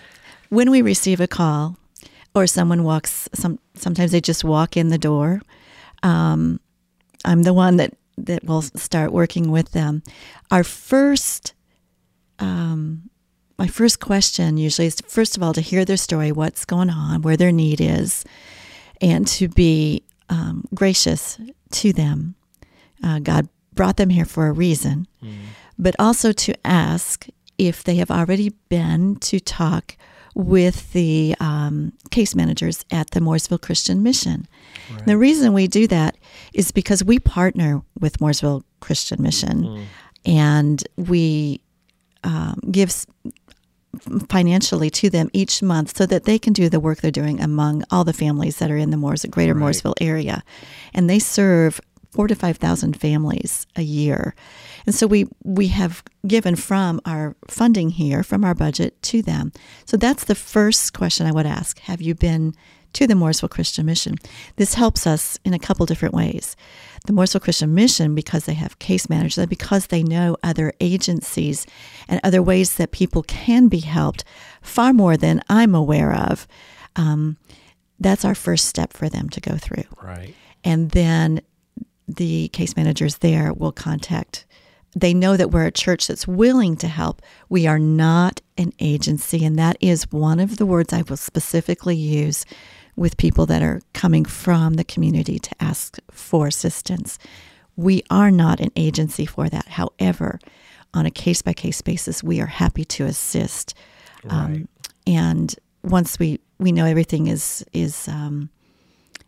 When 0.49 0.71
we 0.73 0.83
receive 0.83 1.21
a 1.21 1.29
call 1.29 1.77
or 2.35 2.47
someone 2.47 2.85
walks 2.85 3.29
some 3.35 3.59
sometimes 3.75 4.13
they 4.13 4.21
just 4.21 4.45
walk 4.45 4.77
in 4.77 4.89
the 4.89 4.99
door 4.99 5.41
um, 6.03 6.61
i'm 7.25 7.43
the 7.43 7.53
one 7.53 7.77
that 7.77 7.95
that 8.27 8.45
will 8.45 8.63
start 8.63 9.13
working 9.13 9.51
with 9.51 9.73
them. 9.73 10.03
Our 10.51 10.65
first 10.65 11.55
um, 12.39 13.11
my 13.61 13.67
first 13.67 14.01
question 14.01 14.57
usually 14.57 14.87
is 14.87 14.97
first 15.07 15.37
of 15.37 15.43
all 15.43 15.53
to 15.53 15.61
hear 15.61 15.85
their 15.85 15.99
story, 15.99 16.33
what's 16.33 16.65
going 16.65 16.89
on, 16.89 17.21
where 17.21 17.37
their 17.37 17.53
need 17.53 17.79
is, 17.79 18.25
and 19.03 19.27
to 19.27 19.49
be 19.49 20.03
um, 20.31 20.65
gracious 20.75 21.39
to 21.73 21.93
them. 21.93 22.37
Uh, 23.05 23.19
God 23.19 23.51
brought 23.75 23.99
them 23.99 24.09
here 24.09 24.25
for 24.25 24.47
a 24.47 24.53
reason, 24.53 25.07
mm. 25.23 25.33
but 25.79 25.95
also 25.99 26.33
to 26.33 26.55
ask 26.67 27.27
if 27.59 27.85
they 27.85 27.97
have 27.97 28.11
already 28.11 28.49
been 28.71 29.17
to 29.17 29.39
talk 29.39 29.95
with 30.35 30.91
the 30.95 31.35
um, 31.39 31.93
case 32.11 32.35
managers 32.35 32.87
at 32.91 33.11
the 33.11 33.21
Mooresville 33.21 33.61
Christian 33.61 34.03
Mission. 34.03 34.49
Right. 34.91 35.05
The 35.05 35.19
reason 35.19 35.53
we 35.53 35.67
do 35.67 35.87
that 35.89 36.17
is 36.55 36.73
because 36.73 37.05
we 37.05 37.19
partner 37.19 37.83
with 38.01 38.21
Mooresville 38.21 38.63
Christian 38.81 39.23
Mission, 39.23 39.65
mm. 39.65 39.85
and 40.25 40.83
we 40.97 41.61
um, 42.25 42.61
give 42.71 42.93
financially 44.29 44.91
to 44.91 45.11
them 45.11 45.29
each 45.33 45.63
month 45.63 45.97
so 45.97 46.07
that 46.07 46.25
they 46.25 46.39
can 46.39 46.53
do 46.53 46.69
the 46.69 46.81
work 46.81 47.01
they're 47.01 47.11
doing 47.11 47.41
among 47.41 47.85
all 47.91 48.05
the 48.05 48.13
families 48.13 48.59
that 48.59 48.71
are 48.71 48.77
in 48.77 48.91
the 48.91 48.97
Moores, 48.97 49.25
greater 49.25 49.55
right. 49.55 49.75
Mooresville 49.75 49.95
area. 50.01 50.43
And 50.95 51.11
they 51.11 51.19
serve 51.19 51.81
four 52.11 52.27
to 52.27 52.35
5,000 52.35 53.01
families 53.01 53.67
a 53.77 53.83
year. 53.83 54.35
And 54.87 54.95
so 54.95 55.07
we, 55.07 55.27
we 55.45 55.69
have 55.69 56.03
given 56.27 56.57
from 56.57 57.01
our 57.05 57.37
funding 57.49 57.91
here, 57.91 58.23
from 58.23 58.45
our 58.45 58.55
budget 58.55 59.01
to 59.03 59.23
them. 59.23 59.53
So 59.87 59.97
that's 59.97 60.25
the 60.25 60.35
first 60.35 60.93
question 60.93 61.27
I 61.27 61.33
would 61.33 61.47
ask. 61.47 61.79
Have 61.81 62.01
you 62.01 62.15
been 62.15 62.55
to 62.95 63.07
the 63.07 63.15
Mooresville 63.15 63.51
Christian 63.51 63.87
Mission? 63.87 64.17
This 64.57 64.75
helps 64.75 65.07
us 65.07 65.39
in 65.45 65.55
a 65.55 65.59
couple 65.59 65.87
different 65.87 66.15
ways 66.15 66.57
the 67.07 67.13
Mooresville 67.13 67.41
Christian 67.41 67.75
Mission 67.75 68.15
because 68.15 68.45
they 68.45 68.55
have 68.55 68.79
case 68.79 69.09
managers 69.09 69.39
and 69.39 69.49
because 69.49 69.87
they 69.87 70.03
know 70.03 70.37
other 70.43 70.73
agencies 70.81 71.67
and 72.09 72.21
other 72.23 72.43
ways 72.43 72.77
that 72.77 72.93
people 72.93 73.23
can 73.23 73.69
be 73.69 73.81
helped 73.81 74.25
far 74.63 74.93
more 74.93 75.17
than 75.17 75.43
I'm 75.49 75.75
aware 75.75 76.15
of. 76.15 76.47
Um, 76.97 77.39
that's 77.99 78.25
our 78.25 78.35
first 78.35 78.67
step 78.67 78.93
for 78.93 79.09
them 79.09 79.29
to 79.31 79.41
go 79.41 79.57
through. 79.57 79.85
Right. 80.03 80.35
And 80.65 80.91
then 80.91 81.41
the 82.07 82.49
case 82.49 82.77
managers 82.77 83.19
there 83.19 83.53
will 83.53 83.73
contact. 83.73 84.47
They 84.97 85.15
know 85.15 85.37
that 85.37 85.51
we're 85.51 85.67
a 85.67 85.73
church 85.73 86.09
that's 86.09 86.27
willing 86.27 86.77
to 86.79 86.89
help. 86.89 87.23
We 87.49 87.67
are 87.67 87.79
not 87.79 88.41
an 88.59 88.73
agency, 88.81 89.45
and 89.45 89.57
that 89.59 89.77
is 89.81 90.11
one 90.11 90.41
of 90.41 90.57
the 90.57 90.67
words 90.67 90.93
I 90.93 91.03
will 91.03 91.17
specifically 91.17 91.95
use 91.95 92.45
with 92.97 93.17
people 93.17 93.47
that 93.47 93.63
are 93.63 93.81
coming 93.93 94.25
from 94.25 94.75
the 94.75 94.85
community 94.85 95.39
to 95.39 95.51
ask 95.61 95.99
for 96.11 96.47
assistance. 96.47 97.19
We 97.77 98.03
are 98.11 98.31
not 98.31 98.61
an 98.61 98.73
agency 98.77 99.27
for 99.27 99.49
that. 99.49 99.69
However, 99.69 100.39
on 100.93 101.07
a 101.07 101.11
case 101.11 101.43
by 101.43 101.53
case 101.53 101.81
basis, 101.81 102.23
we 102.23 102.41
are 102.41 102.47
happy 102.47 102.85
to 102.85 103.05
assist. 103.05 103.75
Um, 104.29 104.39
right. 104.39 104.57
Um, 104.57 104.69
and 105.07 105.55
once 105.83 106.19
we, 106.19 106.41
we 106.59 106.73
know 106.73 106.85
everything 106.85 107.27
is 107.27 107.65
is 107.73 108.07
um, 108.09 108.51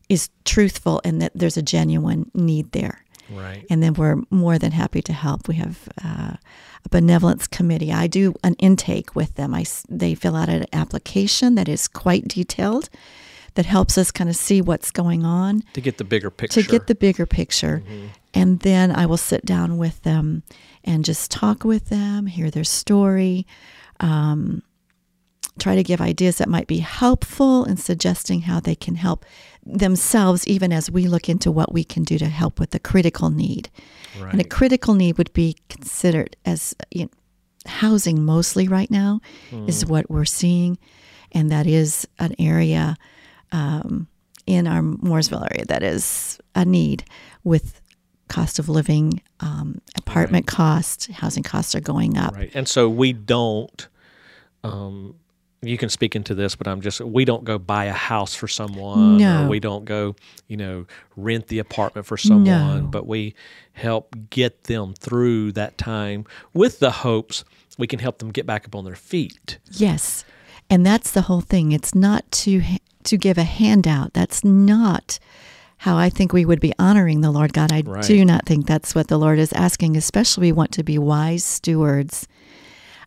is 0.09 0.29
truthful 0.45 1.01
and 1.05 1.23
that 1.23 1.33
there's 1.35 1.57
a 1.57 1.63
genuine 1.63 2.31
need 2.35 2.73
there. 2.73 3.03
Right. 3.31 3.65
And 3.71 3.83
then 3.83 3.95
we're 3.95 4.23
more 4.31 4.59
than 4.59 4.73
happy 4.73 5.01
to 5.03 5.13
help. 5.13 5.49
We 5.49 5.55
have 5.55 5.89
uh, 6.05 6.35
a 6.85 6.89
benevolence 6.91 7.47
committee. 7.47 7.93
I 7.93 8.09
do 8.09 8.35
an 8.45 8.55
intake 8.55 9.15
with 9.15 9.37
them. 9.37 9.55
I, 9.55 9.65
they 9.89 10.15
fill 10.15 10.37
out 10.37 10.51
an 10.51 10.67
application 10.73 11.55
that 11.55 11.69
is 11.69 11.89
quite 11.89 12.29
detailed 12.29 12.91
that 13.55 13.67
helps 13.67 13.99
us 13.99 14.11
kind 14.11 14.31
of 14.31 14.37
see 14.37 14.61
what's 14.61 14.91
going 14.91 15.25
on 15.25 15.63
to 15.75 15.81
get 15.81 15.99
the 15.99 16.05
bigger 16.05 16.31
picture. 16.31 16.63
To 16.63 16.69
get 16.69 16.87
the 16.87 16.95
bigger 16.95 17.27
picture. 17.27 17.83
Mm-hmm. 17.85 18.07
And 18.35 18.61
then 18.61 18.91
I 18.91 19.07
will 19.07 19.19
sit 19.19 19.45
down 19.45 19.77
with 19.77 20.03
them 20.03 20.43
and 20.85 21.05
just 21.05 21.31
talk 21.31 21.65
with 21.65 21.91
them, 21.91 22.27
hear 22.27 22.51
their 22.51 22.65
story, 22.65 23.47
um, 24.01 24.63
try 25.59 25.75
to 25.75 25.83
give 25.83 26.01
ideas 26.01 26.39
that 26.39 26.49
might 26.49 26.67
be 26.67 26.79
helpful 26.79 27.65
in 27.65 27.77
suggesting 27.77 28.43
how 28.43 28.59
they 28.59 28.75
can 28.75 28.95
help 28.95 29.25
themselves, 29.65 30.47
even 30.49 30.73
as 30.73 30.91
we 30.91 31.07
look 31.07 31.29
into 31.29 31.53
what 31.53 31.73
we 31.73 31.85
can 31.85 32.05
do 32.05 32.19
to 32.19 32.27
help 32.27 32.59
with 32.59 32.71
the 32.71 32.81
critical 32.81 33.31
need. 33.31 33.71
Right. 34.19 34.33
And 34.33 34.41
a 34.41 34.45
critical 34.45 34.95
need 34.95 35.19
would 35.19 35.33
be 35.33 35.57
considered 35.69 36.37
as 36.45 36.75
you 36.91 37.05
know, 37.05 37.11
housing 37.67 38.25
mostly 38.25 38.67
right 38.67 38.91
now, 38.91 39.21
mm. 39.51 39.69
is 39.69 39.87
what 39.87 40.11
we're 40.11 40.25
seeing. 40.25 40.79
And 41.33 41.51
that 41.51 41.67
is 41.67 42.09
an 42.19 42.35
area 42.39 42.97
um, 43.53 44.09
in 44.47 44.67
our 44.67 44.83
Mooresville 44.83 45.49
area 45.51 45.65
that 45.67 45.83
is 45.83 46.41
a 46.55 46.65
need 46.65 47.05
with 47.45 47.81
cost 48.29 48.59
of 48.59 48.69
living, 48.69 49.23
um, 49.41 49.81
apartment 49.97 50.45
right. 50.51 50.57
costs, 50.57 51.07
housing 51.07 51.43
costs 51.43 51.75
are 51.75 51.81
going 51.81 52.17
up. 52.17 52.35
Right. 52.35 52.51
And 52.55 52.67
so 52.67 52.89
we 52.89 53.13
don't, 53.13 53.87
um, 54.65 55.15
you 55.61 55.79
can 55.79 55.89
speak 55.89 56.17
into 56.17 56.35
this, 56.35 56.57
but 56.57 56.67
I'm 56.67 56.81
just, 56.81 57.01
we 57.01 57.25
don't 57.25 57.45
go 57.45 57.59
buy 57.59 57.85
a 57.85 57.93
house 57.93 58.35
for 58.35 58.49
someone. 58.49 59.19
No. 59.19 59.47
we 59.49 59.61
don't 59.61 59.85
go, 59.85 60.17
you 60.49 60.57
know, 60.57 60.87
rent 61.17 61.49
the 61.49 61.61
apartment 61.61 62.07
for 62.07 62.17
someone, 62.17 62.47
no. 62.85 62.89
but 62.91 63.07
we 63.07 63.35
help 63.75 64.17
get 64.31 64.65
them 64.65 64.95
through 64.95 65.53
that 65.53 65.79
time 65.79 66.25
with 66.53 66.81
the 66.81 66.91
hopes 66.91 67.45
we 67.79 67.87
can 67.87 67.99
help 67.99 68.19
them 68.19 68.31
get 68.31 68.47
back 68.47 68.67
up 68.67 68.75
on 68.75 68.85
their 68.85 68.97
feet. 68.97 69.59
Yes. 69.71 70.25
And 70.69 70.85
that's 70.85 71.13
the 71.13 71.23
whole 71.23 71.41
thing. 71.41 71.73
It's 71.73 71.95
not 71.95 72.31
to 72.33 72.63
to 73.05 73.17
give 73.17 73.39
a 73.39 73.45
handout. 73.45 74.13
That's 74.13 74.45
not 74.45 75.19
how 75.79 75.97
I 75.97 76.11
think 76.11 76.33
we 76.33 76.45
would 76.45 76.61
be 76.61 76.73
honoring 76.79 77.23
the 77.23 77.31
Lord 77.31 77.53
God. 77.53 77.73
I 77.73 77.83
right. 77.85 78.05
do 78.05 78.25
not 78.25 78.47
think 78.47 78.67
that's 78.67 78.95
what 78.95 79.09
the 79.09 79.19
Lord 79.19 79.39
is 79.41 79.53
asking, 79.53 79.97
especially 79.97 80.49
we 80.49 80.53
want 80.53 80.71
to 80.73 80.85
be 80.85 80.97
wise 80.97 81.45
stewards 81.45 82.29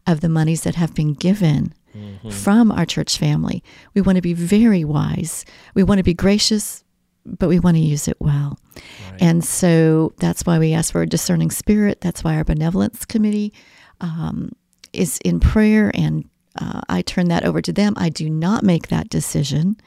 of 0.05 0.19
the 0.19 0.29
monies 0.29 0.63
that 0.63 0.75
have 0.75 0.93
been 0.93 1.13
given 1.13 1.73
mm-hmm. 1.95 2.29
from 2.29 2.71
our 2.71 2.85
church 2.85 3.17
family. 3.17 3.63
We 3.93 4.01
want 4.01 4.17
to 4.17 4.21
be 4.21 4.33
very 4.33 4.83
wise. 4.83 5.45
We 5.73 5.83
want 5.83 5.99
to 5.99 6.03
be 6.03 6.13
gracious, 6.13 6.83
but 7.25 7.47
we 7.47 7.59
want 7.59 7.77
to 7.77 7.81
use 7.81 8.07
it 8.07 8.17
well. 8.19 8.59
Right. 8.75 9.21
And 9.21 9.43
so 9.43 10.13
that's 10.17 10.45
why 10.45 10.59
we 10.59 10.73
ask 10.73 10.91
for 10.91 11.01
a 11.01 11.07
discerning 11.07 11.51
spirit. 11.51 12.01
That's 12.01 12.23
why 12.23 12.35
our 12.35 12.43
benevolence 12.43 13.05
committee 13.05 13.53
um, 14.01 14.51
is 14.93 15.19
in 15.23 15.39
prayer 15.39 15.91
and 15.93 16.29
uh, 16.59 16.81
I 16.89 17.01
turn 17.01 17.27
that 17.29 17.45
over 17.45 17.61
to 17.61 17.73
them. 17.73 17.93
I 17.97 18.09
do 18.09 18.29
not 18.29 18.63
make 18.63 18.87
that 18.87 19.09
decision 19.09 19.77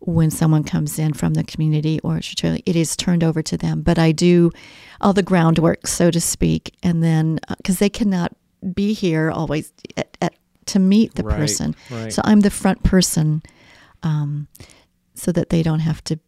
when 0.00 0.30
someone 0.30 0.64
comes 0.64 0.98
in 0.98 1.14
from 1.14 1.34
the 1.34 1.44
community 1.44 1.98
or 2.00 2.18
it 2.18 2.76
is 2.76 2.96
turned 2.96 3.24
over 3.24 3.42
to 3.42 3.56
them. 3.56 3.80
But 3.82 3.98
I 3.98 4.12
do 4.12 4.52
all 5.00 5.12
the 5.12 5.22
groundwork, 5.22 5.86
so 5.86 6.10
to 6.10 6.20
speak, 6.20 6.74
and 6.82 7.02
then 7.02 7.38
because 7.56 7.76
uh, 7.76 7.80
they 7.80 7.88
cannot 7.88 8.36
be 8.74 8.92
here 8.92 9.30
always 9.30 9.72
at, 9.96 10.16
at, 10.20 10.34
to 10.66 10.78
meet 10.78 11.14
the 11.14 11.22
right, 11.22 11.36
person, 11.36 11.74
right. 11.90 12.12
so 12.12 12.22
I'm 12.24 12.40
the 12.40 12.50
front 12.50 12.82
person, 12.82 13.42
um, 14.02 14.48
so 15.14 15.32
that 15.32 15.50
they 15.50 15.62
don't 15.62 15.80
have 15.80 16.02
to, 16.04 16.18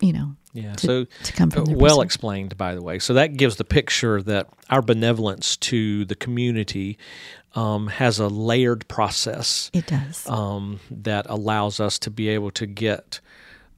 you 0.00 0.12
know, 0.12 0.36
yeah, 0.52 0.74
to, 0.74 0.86
so 0.86 1.06
to 1.24 1.32
come 1.32 1.50
from 1.50 1.74
well 1.74 2.00
explained, 2.00 2.56
by 2.56 2.74
the 2.74 2.82
way. 2.82 2.98
So 2.98 3.14
that 3.14 3.36
gives 3.36 3.56
the 3.56 3.64
picture 3.64 4.22
that 4.22 4.48
our 4.70 4.82
benevolence 4.82 5.56
to 5.58 6.04
the 6.04 6.14
community 6.14 6.98
um, 7.54 7.88
has 7.88 8.18
a 8.18 8.28
layered 8.28 8.86
process. 8.88 9.70
It 9.72 9.86
does 9.86 10.28
um, 10.28 10.80
that 10.90 11.26
allows 11.28 11.80
us 11.80 11.98
to 12.00 12.10
be 12.10 12.28
able 12.28 12.50
to 12.52 12.66
get 12.66 13.20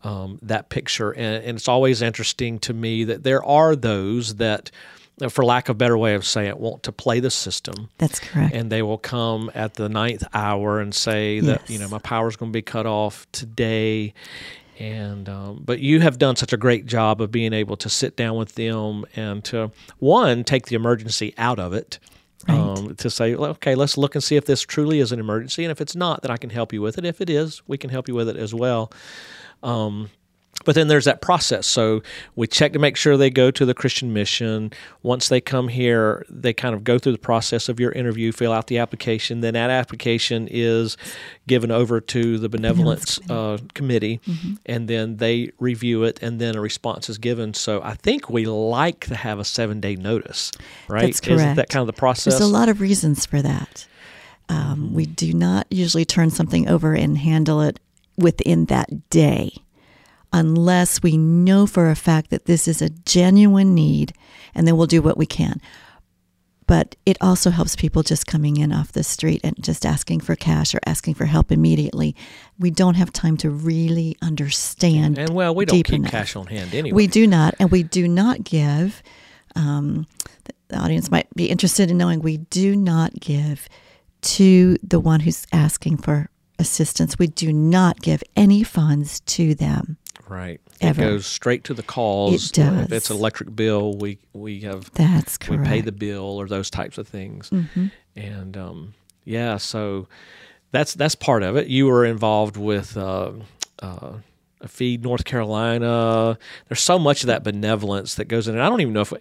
um, 0.03 0.39
that 0.43 0.69
picture, 0.71 1.11
and, 1.11 1.45
and, 1.45 1.59
it's 1.59 1.69
always 1.69 2.01
interesting 2.01 2.59
to 2.61 2.73
me 2.73 3.05
that 3.05 3.23
there 3.23 3.45
are 3.45 3.77
those 3.77 4.37
that. 4.37 4.71
For 5.29 5.45
lack 5.45 5.69
of 5.69 5.75
a 5.75 5.77
better 5.77 5.99
way 5.99 6.15
of 6.15 6.25
saying 6.25 6.49
it, 6.49 6.59
want 6.59 6.85
to 6.85 6.93
play 6.93 7.21
the 7.21 7.31
system. 7.31 7.91
That's 7.99 8.19
correct. 8.19 8.55
And 8.55 8.73
they 8.73 8.81
will 8.81 8.97
come 8.97 9.51
at 9.55 9.75
the 9.75 9.91
ninth 9.91 10.25
hour 10.33 10.81
and 10.81 10.95
say 10.95 11.41
that, 11.41 11.61
yes. 11.61 11.71
you 11.71 11.79
know, 11.79 11.89
my 11.89 11.99
power 11.99 12.27
is 12.29 12.37
going 12.37 12.51
to 12.51 12.57
be 12.57 12.63
cut 12.63 12.87
off 12.87 13.31
today 13.31 14.15
and 14.81 15.29
um, 15.29 15.63
but 15.65 15.79
you 15.81 16.01
have 16.01 16.19
done 16.19 16.35
such 16.37 16.53
a 16.53 16.57
great 16.57 16.87
job 16.87 17.21
of 17.21 17.31
being 17.31 17.53
able 17.53 17.77
to 17.77 17.89
sit 17.89 18.17
down 18.17 18.37
with 18.37 18.55
them 18.55 19.05
and 19.15 19.45
to 19.45 19.71
one 19.99 20.43
take 20.43 20.67
the 20.67 20.75
emergency 20.75 21.35
out 21.39 21.59
of 21.61 21.73
it 21.73 21.99
Right. 22.49 22.57
um, 22.57 22.95
to 22.95 23.11
say 23.11 23.35
okay 23.35 23.75
let's 23.75 23.99
look 23.99 24.15
and 24.15 24.25
see 24.25 24.37
if 24.37 24.47
this 24.47 24.63
truly 24.63 24.99
is 25.01 25.13
an 25.13 25.21
emergency 25.21 25.63
and 25.63 25.71
if 25.71 25.79
it's 25.83 25.95
not 25.95 26.23
then 26.23 26.31
i 26.31 26.39
can 26.39 26.49
help 26.49 26.73
you 26.73 26.81
with 26.81 26.97
it 26.97 27.05
if 27.05 27.21
it 27.21 27.29
is 27.29 27.61
we 27.69 27.77
can 27.77 27.91
help 27.91 28.09
you 28.09 28.15
with 28.15 28.31
it 28.31 28.37
as 28.39 28.55
well 28.55 28.91
um, 29.63 30.09
but 30.65 30.75
then 30.75 30.89
there's 30.89 31.05
that 31.07 31.21
process. 31.21 31.67
So 31.67 32.03
we 32.37 32.47
check 32.47 32.73
to 32.75 32.79
make 32.79 32.97
sure 32.97 33.17
they 33.17 33.31
go 33.31 33.51
to 33.51 33.65
the 33.65 33.75
Christian 33.75 34.13
mission. 34.13 34.73
Once 35.03 35.29
they 35.29 35.41
come 35.41 35.69
here, 35.69 36.25
they 36.29 36.53
kind 36.53 36.75
of 36.75 36.85
go 36.85 36.99
through 36.99 37.13
the 37.13 37.19
process 37.19 37.69
of 37.69 37.81
your 37.81 37.93
interview, 37.93 38.33
fill 38.33 38.53
out 38.53 38.67
the 38.67 38.79
application. 38.79 39.41
Then 39.41 39.55
that 39.55 39.71
application 39.71 40.49
is 40.51 40.97
given 41.47 41.71
over 41.71 42.01
to 42.01 42.39
the 42.39 42.49
benevolence 42.49 43.19
uh, 43.31 43.59
committee, 43.75 44.21
and 44.67 44.89
then 44.89 45.17
they 45.17 45.51
review 45.59 46.05
it, 46.05 46.19
and 46.23 46.41
then 46.41 46.57
a 46.57 46.61
response 46.61 47.09
is 47.09 47.19
given. 47.19 47.55
So 47.55 47.83
I 47.83 47.95
think 47.95 48.29
we 48.29 48.47
like 48.47 49.07
to 49.07 49.17
have 49.17 49.39
a 49.39 49.45
seven 49.45 49.81
day 49.81 49.97
notice, 49.97 50.53
right? 50.89 51.03
That's 51.03 51.21
Isn't 51.27 51.57
that 51.57 51.69
kind 51.69 51.81
of 51.81 51.87
the 51.87 51.99
process? 51.99 52.35
There's 52.35 52.49
a 52.49 52.53
lot 52.53 52.69
of 52.69 52.81
reasons 52.81 53.27
for 53.27 53.41
that. 53.43 53.87
Um, 54.49 54.93
we 54.93 55.07
do 55.07 55.33
not 55.33 55.67
usually 55.71 56.05
turn 56.05 56.31
something 56.31 56.69
over 56.69 56.93
and 56.93 57.17
handle 57.17 57.61
it 57.61 57.79
within 58.17 58.67
that 58.67 59.09
day 59.11 59.53
unless 60.33 61.03
we 61.03 61.17
know 61.17 61.67
for 61.67 61.91
a 61.91 61.97
fact 61.97 62.31
that 62.31 62.47
this 62.47 62.69
is 62.69 62.81
a 62.81 62.91
genuine 62.91 63.75
need, 63.75 64.13
and 64.55 64.67
then 64.67 64.77
we'll 64.77 64.87
do 64.87 65.03
what 65.03 65.17
we 65.17 65.27
can. 65.27 65.61
But 66.67 66.95
it 67.05 67.17
also 67.21 67.51
helps 67.51 67.75
people 67.75 68.05
just 68.05 68.29
coming 68.29 68.57
in 68.57 68.73
off 68.73 68.93
the 68.93 69.03
street 69.03 69.41
and 69.43 69.61
just 69.61 69.85
asking 69.85 70.21
for 70.21 70.37
cash 70.37 70.73
or 70.73 70.79
asking 70.87 71.15
for 71.15 71.25
help 71.25 71.51
immediately. 71.51 72.15
We 72.61 72.71
don't 72.71 72.95
have 72.95 73.13
time 73.13 73.37
to 73.39 73.51
really 73.51 74.17
understand. 74.23 75.19
and 75.19 75.31
well, 75.31 75.53
we 75.53 75.65
don't 75.65 75.83
keep 75.83 75.93
enough. 75.93 76.13
cash 76.13 76.37
on 76.37 76.47
hand 76.47 76.73
anyway. 76.73 76.95
We 76.95 77.07
do 77.09 77.27
not, 77.27 77.57
and 77.59 77.73
we 77.73 77.83
do 77.83 78.07
not 78.07 78.45
give. 78.45 79.03
Um, 79.57 80.07
the 80.69 80.77
audience 80.77 81.11
might 81.11 81.27
be 81.35 81.51
interested 81.51 81.91
in 81.91 81.99
knowing 81.99 82.21
we 82.21 82.37
do 82.37 82.77
not 82.77 83.19
give 83.19 83.69
to 84.23 84.77
the 84.83 85.01
one 85.01 85.21
who's 85.21 85.47
asking 85.53 85.97
for 85.97 86.31
assistance. 86.61 87.19
We 87.19 87.27
do 87.27 87.53
not 87.53 88.01
give 88.01 88.23
any 88.37 88.63
funds 88.63 89.21
to 89.21 89.55
them. 89.55 89.97
Right. 90.31 90.61
Ever. 90.81 91.03
It 91.03 91.05
goes 91.05 91.27
straight 91.27 91.65
to 91.65 91.75
the 91.75 91.83
cause. 91.83 92.51
It 92.51 92.55
does. 92.55 92.85
If 92.85 92.93
it's 92.93 93.11
an 93.11 93.17
electric 93.17 93.55
bill, 93.57 93.95
we 93.95 94.19
we 94.33 94.61
have 94.61 94.93
That's 94.93 95.37
correct. 95.37 95.63
we 95.63 95.69
pay 95.69 95.81
the 95.81 95.93
bill 95.93 96.41
or 96.41 96.47
those 96.47 96.71
types 96.71 96.99
of 96.99 97.09
things. 97.09 97.51
And 98.15 98.57
um, 98.57 98.95
yeah, 99.25 99.57
so 99.57 100.07
that's 100.71 100.95
that's 100.95 101.17
part 101.17 101.43
of 101.43 101.57
it. 101.57 101.67
You 101.67 101.87
were 101.87 102.05
involved 102.05 102.57
with 102.57 102.97
uh, 102.97 103.33
uh, 103.81 104.13
a 104.61 104.69
Feed 104.69 105.03
North 105.03 105.25
Carolina. 105.25 106.39
There's 106.69 106.81
so 106.81 106.99
much 106.99 107.25
of 107.25 107.27
that 107.27 107.43
benevolence 107.43 108.15
that 108.15 108.27
goes 108.27 108.47
in. 108.47 108.55
And 108.55 108.63
I 108.63 108.69
don't 108.69 108.81
even 108.81 108.95
know 108.95 109.01
if. 109.03 109.13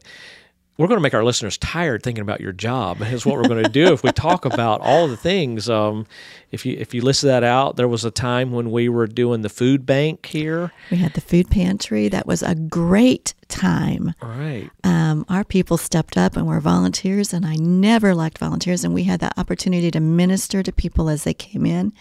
We're 0.80 0.88
going 0.88 0.98
to 0.98 1.04
make 1.04 1.14
our 1.14 1.26
listeners 1.26 1.58
tired 1.58 2.02
thinking 2.02 2.22
about 2.22 2.40
your 2.40 2.54
job. 2.54 3.02
Is 3.10 3.26
what 3.26 3.36
we're 3.36 3.50
going 3.50 3.64
to 3.64 3.70
do 3.70 3.92
if 3.92 4.02
we 4.02 4.14
talk 4.14 4.46
about 4.46 4.80
all 4.80 5.10
the 5.10 5.18
things. 5.18 5.70
Um, 5.70 6.08
if 6.52 6.66
you 6.66 6.78
if 6.80 6.94
you 6.94 7.02
list 7.02 7.22
that 7.24 7.44
out, 7.44 7.76
there 7.76 7.88
was 7.88 8.06
a 8.06 8.12
time 8.12 8.54
when 8.54 8.72
we 8.72 8.88
were 8.88 9.06
doing 9.06 9.42
the 9.42 9.50
food 9.50 9.86
bank 9.86 10.26
here. 10.26 10.72
we 10.90 10.96
had 10.96 11.14
the 11.14 11.22
food 11.22 11.52
pantry. 11.52 12.08
That 12.08 12.26
was 12.26 12.42
a 12.42 12.56
great 12.56 13.34
time. 13.50 14.14
Right. 14.22 14.70
um, 14.86 15.26
our 15.28 15.44
people 15.44 15.76
stepped 15.78 16.16
up 16.16 16.38
and 16.38 16.48
were 16.48 16.62
volunteers, 16.62 17.34
and 17.34 17.46
I 17.46 17.56
never 17.56 18.16
lacked 18.16 18.38
volunteers. 18.38 18.86
And 18.86 18.94
we 18.94 19.04
had 19.04 19.20
the 19.20 19.38
opportunity 19.38 19.92
to 19.92 20.00
minister 20.00 20.64
to 20.64 20.72
people 20.72 21.10
as 21.10 21.26
they 21.26 21.34
came 21.34 21.66
in, 21.66 21.92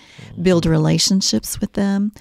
build 0.41 0.67
relationships 0.67 1.61
with 1.61 1.73
them. 1.73 2.13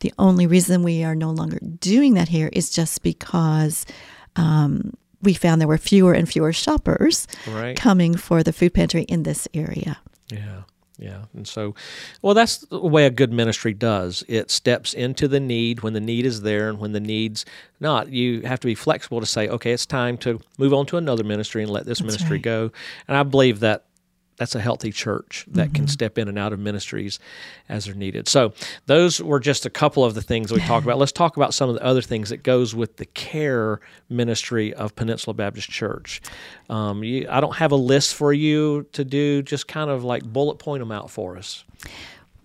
The 0.00 0.12
only 0.18 0.48
reason 0.48 0.82
we 0.82 1.04
are 1.04 1.14
no 1.14 1.30
longer 1.30 1.60
doing 1.78 2.14
that 2.14 2.28
here 2.28 2.50
is 2.52 2.70
just 2.70 3.04
because 3.04 3.86
um, 4.34 4.94
we 5.22 5.34
found 5.34 5.60
there 5.60 5.68
were 5.68 5.78
fewer 5.78 6.12
and 6.12 6.28
fewer 6.28 6.52
shoppers 6.52 7.26
Right. 7.46 7.76
coming 7.76 8.16
for 8.16 8.42
the 8.42 8.52
food 8.52 8.74
pantry 8.74 9.02
in 9.02 9.22
this 9.22 9.46
area. 9.54 9.98
Yeah. 10.30 10.62
Yeah. 10.98 11.24
And 11.34 11.48
so, 11.48 11.74
well, 12.20 12.34
that's 12.34 12.58
the 12.58 12.78
way 12.78 13.06
a 13.06 13.10
good 13.10 13.32
ministry 13.32 13.72
does. 13.72 14.22
It 14.28 14.50
steps 14.50 14.92
into 14.92 15.28
the 15.28 15.40
need 15.40 15.80
when 15.80 15.94
the 15.94 16.00
need 16.00 16.26
is 16.26 16.42
there 16.42 16.68
and 16.68 16.78
when 16.78 16.92
the 16.92 17.00
need's 17.00 17.46
not. 17.80 18.10
You 18.10 18.42
have 18.42 18.60
to 18.60 18.66
be 18.66 18.74
flexible 18.74 19.18
to 19.18 19.26
say, 19.26 19.48
okay, 19.48 19.72
it's 19.72 19.86
time 19.86 20.18
to 20.18 20.40
move 20.58 20.74
on 20.74 20.84
to 20.86 20.98
another 20.98 21.24
ministry 21.24 21.62
and 21.62 21.72
let 21.72 21.86
this 21.86 22.02
ministry 22.02 22.36
right. 22.36 22.42
go. 22.42 22.70
And 23.08 23.16
I 23.16 23.22
believe 23.22 23.60
that 23.60 23.86
that's 24.40 24.54
a 24.54 24.60
healthy 24.60 24.90
church 24.90 25.44
that 25.50 25.66
Mm-hmm. 25.66 25.74
can 25.74 25.86
step 25.88 26.16
in 26.16 26.26
and 26.28 26.38
out 26.38 26.52
of 26.54 26.58
ministries 26.58 27.18
as 27.68 27.84
they're 27.84 27.94
needed. 27.94 28.26
So 28.26 28.54
those 28.86 29.20
were 29.22 29.38
just 29.38 29.66
a 29.66 29.70
couple 29.70 30.02
of 30.02 30.14
the 30.14 30.22
things 30.22 30.50
we 30.50 30.60
talked 30.60 30.86
about. 30.86 30.96
Let's 30.96 31.12
talk 31.12 31.36
about 31.36 31.52
some 31.52 31.68
of 31.68 31.74
the 31.74 31.84
other 31.84 32.00
things 32.00 32.30
that 32.30 32.42
goes 32.42 32.74
with 32.74 32.96
the 32.96 33.04
care 33.04 33.80
ministry 34.08 34.72
of 34.72 34.96
Peninsula 34.96 35.34
Baptist 35.34 35.68
Church. 35.68 36.22
Um, 36.70 37.04
you, 37.04 37.26
I 37.30 37.40
don't 37.42 37.56
have 37.56 37.70
a 37.70 37.76
list 37.76 38.14
for 38.14 38.32
you 38.32 38.86
to 38.92 39.04
do. 39.04 39.42
Just 39.42 39.68
kind 39.68 39.90
of 39.90 40.04
like 40.04 40.22
bullet 40.24 40.58
point 40.58 40.80
them 40.80 40.90
out 40.90 41.10
for 41.10 41.36
us. 41.36 41.64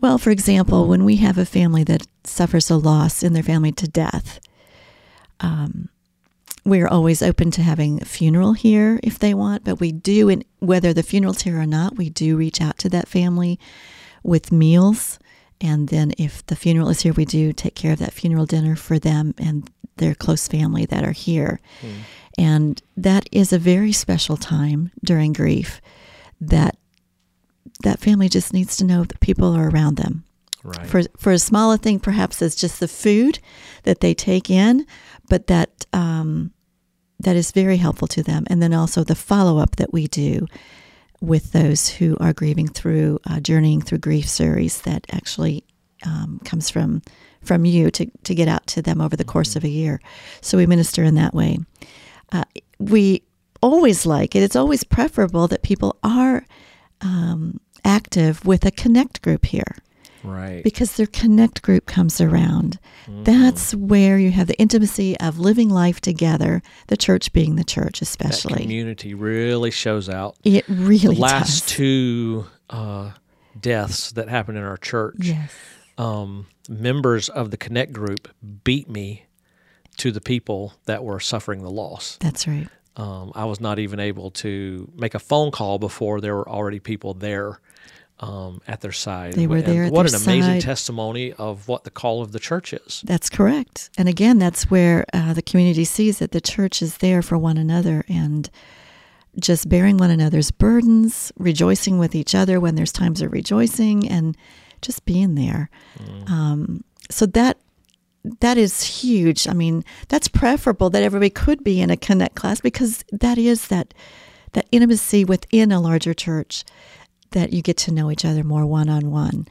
Well, 0.01 0.17
for 0.17 0.31
example, 0.31 0.87
when 0.87 1.05
we 1.05 1.15
have 1.15 1.37
a 1.37 1.45
family 1.45 1.85
that 1.85 2.05
suffers 2.25 2.69
a 2.69 2.75
loss 2.75 3.23
in 3.23 3.31
their 3.31 3.41
family 3.41 3.71
to 3.71 3.87
death, 3.87 4.41
um, 5.39 5.87
we're 6.65 6.87
always 6.87 7.21
open 7.21 7.51
to 7.51 7.61
having 7.61 8.01
a 8.01 8.05
funeral 8.05 8.53
here 8.53 8.99
if 9.03 9.19
they 9.19 9.33
want, 9.33 9.63
but 9.63 9.79
we 9.79 9.91
do, 9.91 10.29
and 10.29 10.43
whether 10.59 10.93
the 10.93 11.03
funeral's 11.03 11.43
here 11.43 11.59
or 11.59 11.65
not, 11.67 11.95
we 11.95 12.09
do 12.09 12.35
reach 12.35 12.59
out 12.59 12.77
to 12.79 12.89
that 12.89 13.07
family 13.07 13.59
with 14.23 14.51
meals. 14.51 15.19
And 15.61 15.87
then 15.89 16.11
if 16.17 16.45
the 16.47 16.55
funeral 16.55 16.89
is 16.89 17.01
here, 17.01 17.13
we 17.13 17.25
do 17.25 17.53
take 17.53 17.75
care 17.75 17.93
of 17.93 17.99
that 17.99 18.13
funeral 18.13 18.45
dinner 18.45 18.75
for 18.75 18.97
them 18.99 19.33
and 19.37 19.69
their 19.97 20.15
close 20.15 20.47
family 20.47 20.85
that 20.87 21.03
are 21.05 21.11
here. 21.13 21.61
And 22.37 22.81
that 22.97 23.29
is 23.31 23.53
a 23.53 23.59
very 23.59 23.91
special 23.93 24.35
time 24.35 24.91
during 25.03 25.31
grief 25.33 25.79
that 26.41 26.77
that 27.83 27.99
family 27.99 28.27
just 28.27 28.53
needs 28.53 28.75
to 28.77 28.83
know 28.85 29.03
that 29.03 29.19
people 29.19 29.55
are 29.55 29.69
around 29.69 29.95
them 29.97 30.23
Right. 30.63 30.87
for 30.87 31.03
for 31.17 31.31
as 31.31 31.43
small 31.43 31.71
a 31.71 31.77
thing 31.77 31.99
perhaps 31.99 32.41
as 32.41 32.55
just 32.55 32.79
the 32.79 32.87
food 32.87 33.37
that 33.83 33.99
they 33.99 34.15
take 34.15 34.49
in, 34.49 34.87
but 35.29 35.45
that 35.47 35.85
um, 35.93 36.51
that 37.25 37.35
is 37.35 37.51
very 37.51 37.77
helpful 37.77 38.07
to 38.07 38.21
them. 38.21 38.45
And 38.47 38.61
then 38.61 38.73
also 38.73 39.03
the 39.03 39.15
follow 39.15 39.57
up 39.57 39.77
that 39.77 39.91
we 39.91 40.07
do 40.07 40.45
with 41.21 41.53
those 41.53 41.89
who 41.89 42.15
are 42.19 42.33
grieving 42.33 42.67
through 42.67 43.19
uh, 43.27 43.39
journeying 43.39 43.81
through 43.81 43.97
grief 43.97 44.29
series 44.29 44.81
that 44.81 45.07
actually 45.11 45.63
um, 46.05 46.39
comes 46.45 46.69
from 46.69 47.01
from 47.41 47.65
you 47.65 47.89
to 47.89 48.05
to 48.23 48.35
get 48.35 48.47
out 48.47 48.67
to 48.67 48.81
them 48.81 49.01
over 49.01 49.15
the 49.15 49.23
course 49.23 49.55
of 49.55 49.63
a 49.63 49.69
year. 49.69 49.99
So 50.41 50.57
we 50.57 50.67
minister 50.67 51.03
in 51.03 51.15
that 51.15 51.33
way. 51.33 51.57
Uh, 52.31 52.43
we 52.77 53.23
always 53.59 54.05
like 54.05 54.35
it. 54.35 54.43
It's 54.43 54.55
always 54.55 54.83
preferable 54.83 55.47
that 55.47 55.63
people 55.63 55.97
are 56.03 56.45
um, 57.01 57.59
active 57.83 58.45
with 58.45 58.65
a 58.65 58.71
connect 58.71 59.23
group 59.23 59.45
here 59.45 59.75
right. 60.25 60.63
because 60.63 60.95
their 60.97 61.07
connect 61.07 61.61
group 61.61 61.85
comes 61.85 62.19
around. 62.21 62.79
That's 63.07 63.73
where 63.75 64.17
you 64.17 64.31
have 64.31 64.47
the 64.47 64.57
intimacy 64.59 65.17
of 65.19 65.39
living 65.39 65.69
life 65.69 66.01
together, 66.01 66.61
the 66.87 66.97
church 66.97 67.31
being 67.33 67.55
the 67.55 67.63
church, 67.63 67.99
that 67.99 68.07
especially. 68.07 68.61
community 68.63 69.13
really 69.13 69.71
shows 69.71 70.09
out. 70.09 70.35
It 70.43 70.65
really 70.67 71.15
the 71.15 71.21
last 71.21 71.67
does. 71.67 71.75
two 71.77 72.45
uh, 72.69 73.11
deaths 73.59 74.11
that 74.13 74.27
happened 74.29 74.57
in 74.57 74.63
our 74.63 74.77
church, 74.77 75.17
Yes. 75.19 75.51
um, 75.97 76.47
members 76.67 77.29
of 77.29 77.51
the 77.51 77.57
Connect 77.57 77.93
group 77.93 78.27
beat 78.63 78.89
me 78.89 79.23
to 79.97 80.11
the 80.11 80.21
people 80.21 80.73
that 80.85 81.03
were 81.03 81.19
suffering 81.19 81.61
the 81.63 81.69
loss. 81.71 82.17
That's 82.19 82.47
right. 82.47 82.67
Um, 82.97 83.31
I 83.35 83.45
was 83.45 83.59
not 83.59 83.77
even 83.79 83.99
able 83.99 84.31
to 84.31 84.89
make 84.95 85.15
a 85.15 85.19
phone 85.19 85.51
call 85.51 85.79
before 85.79 86.21
there 86.21 86.35
were 86.35 86.47
already 86.49 86.79
people 86.79 87.13
there 87.13 87.59
um, 88.19 88.61
at 88.67 88.81
their 88.81 88.91
side. 88.91 89.33
They 89.33 89.47
were 89.47 89.61
there 89.61 89.85
at 89.85 89.91
What 89.91 90.07
an 90.09 90.15
amazing 90.15 90.53
side. 90.55 90.61
testimony 90.61 91.33
of 91.33 91.67
what 91.67 91.83
the 91.83 91.91
call 91.91 92.21
of 92.21 92.31
the 92.31 92.39
church 92.39 92.73
is. 92.73 93.01
That's 93.05 93.29
correct. 93.29 93.89
And 93.97 94.07
again, 94.07 94.39
that's 94.39 94.71
where 94.71 95.05
uh, 95.13 95.33
the 95.33 95.41
community 95.41 95.83
sees 95.85 96.19
that 96.19 96.31
the 96.31 96.41
church 96.41 96.81
is 96.81 96.97
there 96.97 97.21
for 97.21 97.37
one 97.37 97.57
another 97.57 98.05
and 98.07 98.49
just 99.37 99.67
bearing 99.67 99.97
one 99.97 100.11
another's 100.11 100.49
burdens, 100.51 101.31
rejoicing 101.37 101.97
with 101.99 102.15
each 102.15 102.33
other 102.33 102.59
when 102.59 102.75
there's 102.75 102.93
times 102.93 103.21
of 103.21 103.33
rejoicing, 103.33 104.07
and 104.07 104.37
just 104.81 105.05
being 105.05 105.35
there. 105.35 105.69
Um, 106.27 106.83
so 107.09 107.25
that 107.25 107.57
that 108.39 108.57
is 108.57 108.81
huge. 108.81 109.47
I 109.47 109.53
mean, 109.53 109.83
that's 110.07 110.27
preferable 110.27 110.89
that 110.89 111.03
everybody 111.03 111.29
could 111.29 111.63
be 111.63 111.81
in 111.81 111.89
a 111.89 111.97
connect 111.97 112.35
class 112.35 112.61
because 112.61 113.03
that 113.11 113.37
is 113.37 113.67
that 113.67 113.93
that 114.53 114.67
intimacy 114.71 115.25
within 115.25 115.71
a 115.71 115.81
larger 115.81 116.13
church 116.13 116.63
that 117.35 117.53
you 117.53 117.61
get 117.61 117.77
to 117.77 117.91
know 117.91 118.09
each 118.09 118.25
other 118.25 118.43
more 118.43 118.65
one 118.65 118.89
on 118.89 119.11
one 119.11 119.45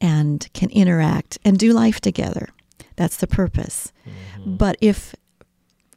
and 0.00 0.48
can 0.54 0.70
interact 0.70 1.36
and 1.44 1.58
do 1.58 1.72
life 1.72 2.00
together. 2.00 2.48
That's 2.96 3.16
the 3.16 3.26
purpose. 3.26 3.92
But 4.46 4.76
if 4.80 5.14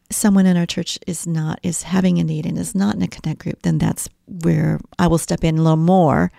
someone 0.09 0.45
in 0.45 0.57
our 0.57 0.65
church 0.65 0.97
is 1.05 1.27
not 1.27 1.59
is 1.61 1.83
having 1.83 2.17
a 2.17 2.23
need 2.23 2.45
and 2.45 2.57
is 2.57 2.73
not 2.73 2.95
in 2.95 3.01
a 3.03 3.07
connect 3.07 3.39
group, 3.39 3.61
then 3.61 3.77
that's 3.77 4.09
where 4.25 4.79
I 4.97 5.05
will 5.07 5.19
step 5.19 5.43
in 5.43 5.57
a 5.57 5.61
little 5.61 5.77
more 5.77 6.31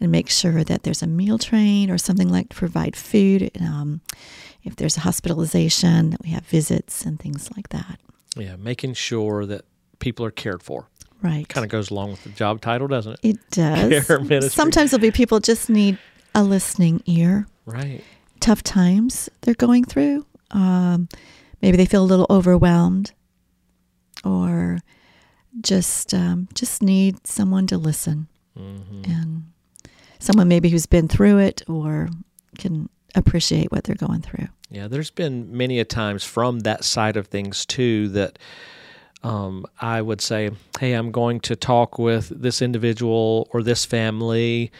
and 0.00 0.12
make 0.12 0.28
sure 0.28 0.62
that 0.64 0.82
there's 0.82 1.02
a 1.02 1.06
meal 1.06 1.38
train 1.38 1.90
or 1.90 1.98
something 1.98 2.28
like 2.28 2.50
to 2.50 2.56
provide 2.56 2.96
food 2.96 3.50
um, 3.60 4.00
if 4.62 4.76
there's 4.76 4.96
a 4.96 5.00
hospitalization, 5.00 6.10
that 6.10 6.22
we 6.22 6.30
have 6.30 6.44
visits 6.46 7.04
and 7.06 7.18
things 7.20 7.50
like 7.56 7.68
that. 7.70 8.00
Yeah, 8.36 8.56
making 8.56 8.94
sure 8.94 9.46
that 9.46 9.64
people 10.00 10.26
are 10.26 10.30
cared 10.30 10.62
for. 10.62 10.88
Right. 11.24 11.48
Kind 11.48 11.64
of 11.64 11.70
goes 11.70 11.90
along 11.90 12.10
with 12.10 12.22
the 12.22 12.28
job 12.30 12.60
title, 12.60 12.86
doesn't 12.86 13.14
it? 13.14 13.20
It 13.22 13.50
does. 13.50 14.06
Care 14.06 14.20
ministry. 14.20 14.50
Sometimes 14.50 14.90
there'll 14.90 15.00
be 15.00 15.10
people 15.10 15.40
just 15.40 15.68
need 15.70 15.96
a 16.34 16.44
listening 16.44 17.02
ear. 17.06 17.46
Right. 17.64 18.04
Tough 18.40 18.62
times 18.62 19.30
they're 19.40 19.54
going 19.54 19.84
through. 19.84 20.26
Um, 20.50 21.08
maybe 21.62 21.78
they 21.78 21.86
feel 21.86 22.02
a 22.02 22.04
little 22.04 22.26
overwhelmed, 22.28 23.12
or 24.24 24.78
just 25.60 26.12
um, 26.14 26.48
just 26.54 26.82
need 26.82 27.26
someone 27.26 27.66
to 27.68 27.78
listen, 27.78 28.28
Mm-hmm. 28.58 29.10
and 29.10 29.44
someone 30.20 30.46
maybe 30.46 30.68
who's 30.68 30.86
been 30.86 31.08
through 31.08 31.38
it 31.38 31.62
or 31.68 32.08
can 32.58 32.88
appreciate 33.16 33.72
what 33.72 33.82
they're 33.84 33.96
going 33.96 34.20
through. 34.22 34.46
Yeah, 34.70 34.86
there's 34.88 35.10
been 35.10 35.56
many 35.56 35.80
a 35.80 35.84
times 35.84 36.22
from 36.22 36.60
that 36.60 36.84
side 36.84 37.16
of 37.16 37.26
things 37.26 37.66
too 37.66 38.08
that 38.10 38.38
um, 39.24 39.64
I 39.80 40.02
would 40.02 40.20
say, 40.20 40.50
"Hey, 40.78 40.92
I'm 40.92 41.10
going 41.10 41.40
to 41.40 41.56
talk 41.56 41.98
with 41.98 42.28
this 42.28 42.60
individual 42.62 43.48
or 43.52 43.62
this 43.62 43.84
family," 43.84 44.70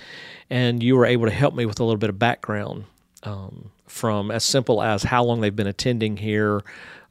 and 0.50 0.82
you 0.82 0.96
were 0.96 1.06
able 1.06 1.24
to 1.24 1.32
help 1.32 1.54
me 1.54 1.64
with 1.66 1.80
a 1.80 1.84
little 1.84 1.98
bit 1.98 2.10
of 2.10 2.18
background 2.18 2.84
um, 3.22 3.70
from 3.86 4.30
as 4.30 4.44
simple 4.44 4.82
as 4.82 5.02
how 5.02 5.24
long 5.24 5.40
they've 5.40 5.56
been 5.56 5.66
attending 5.66 6.18
here, 6.18 6.62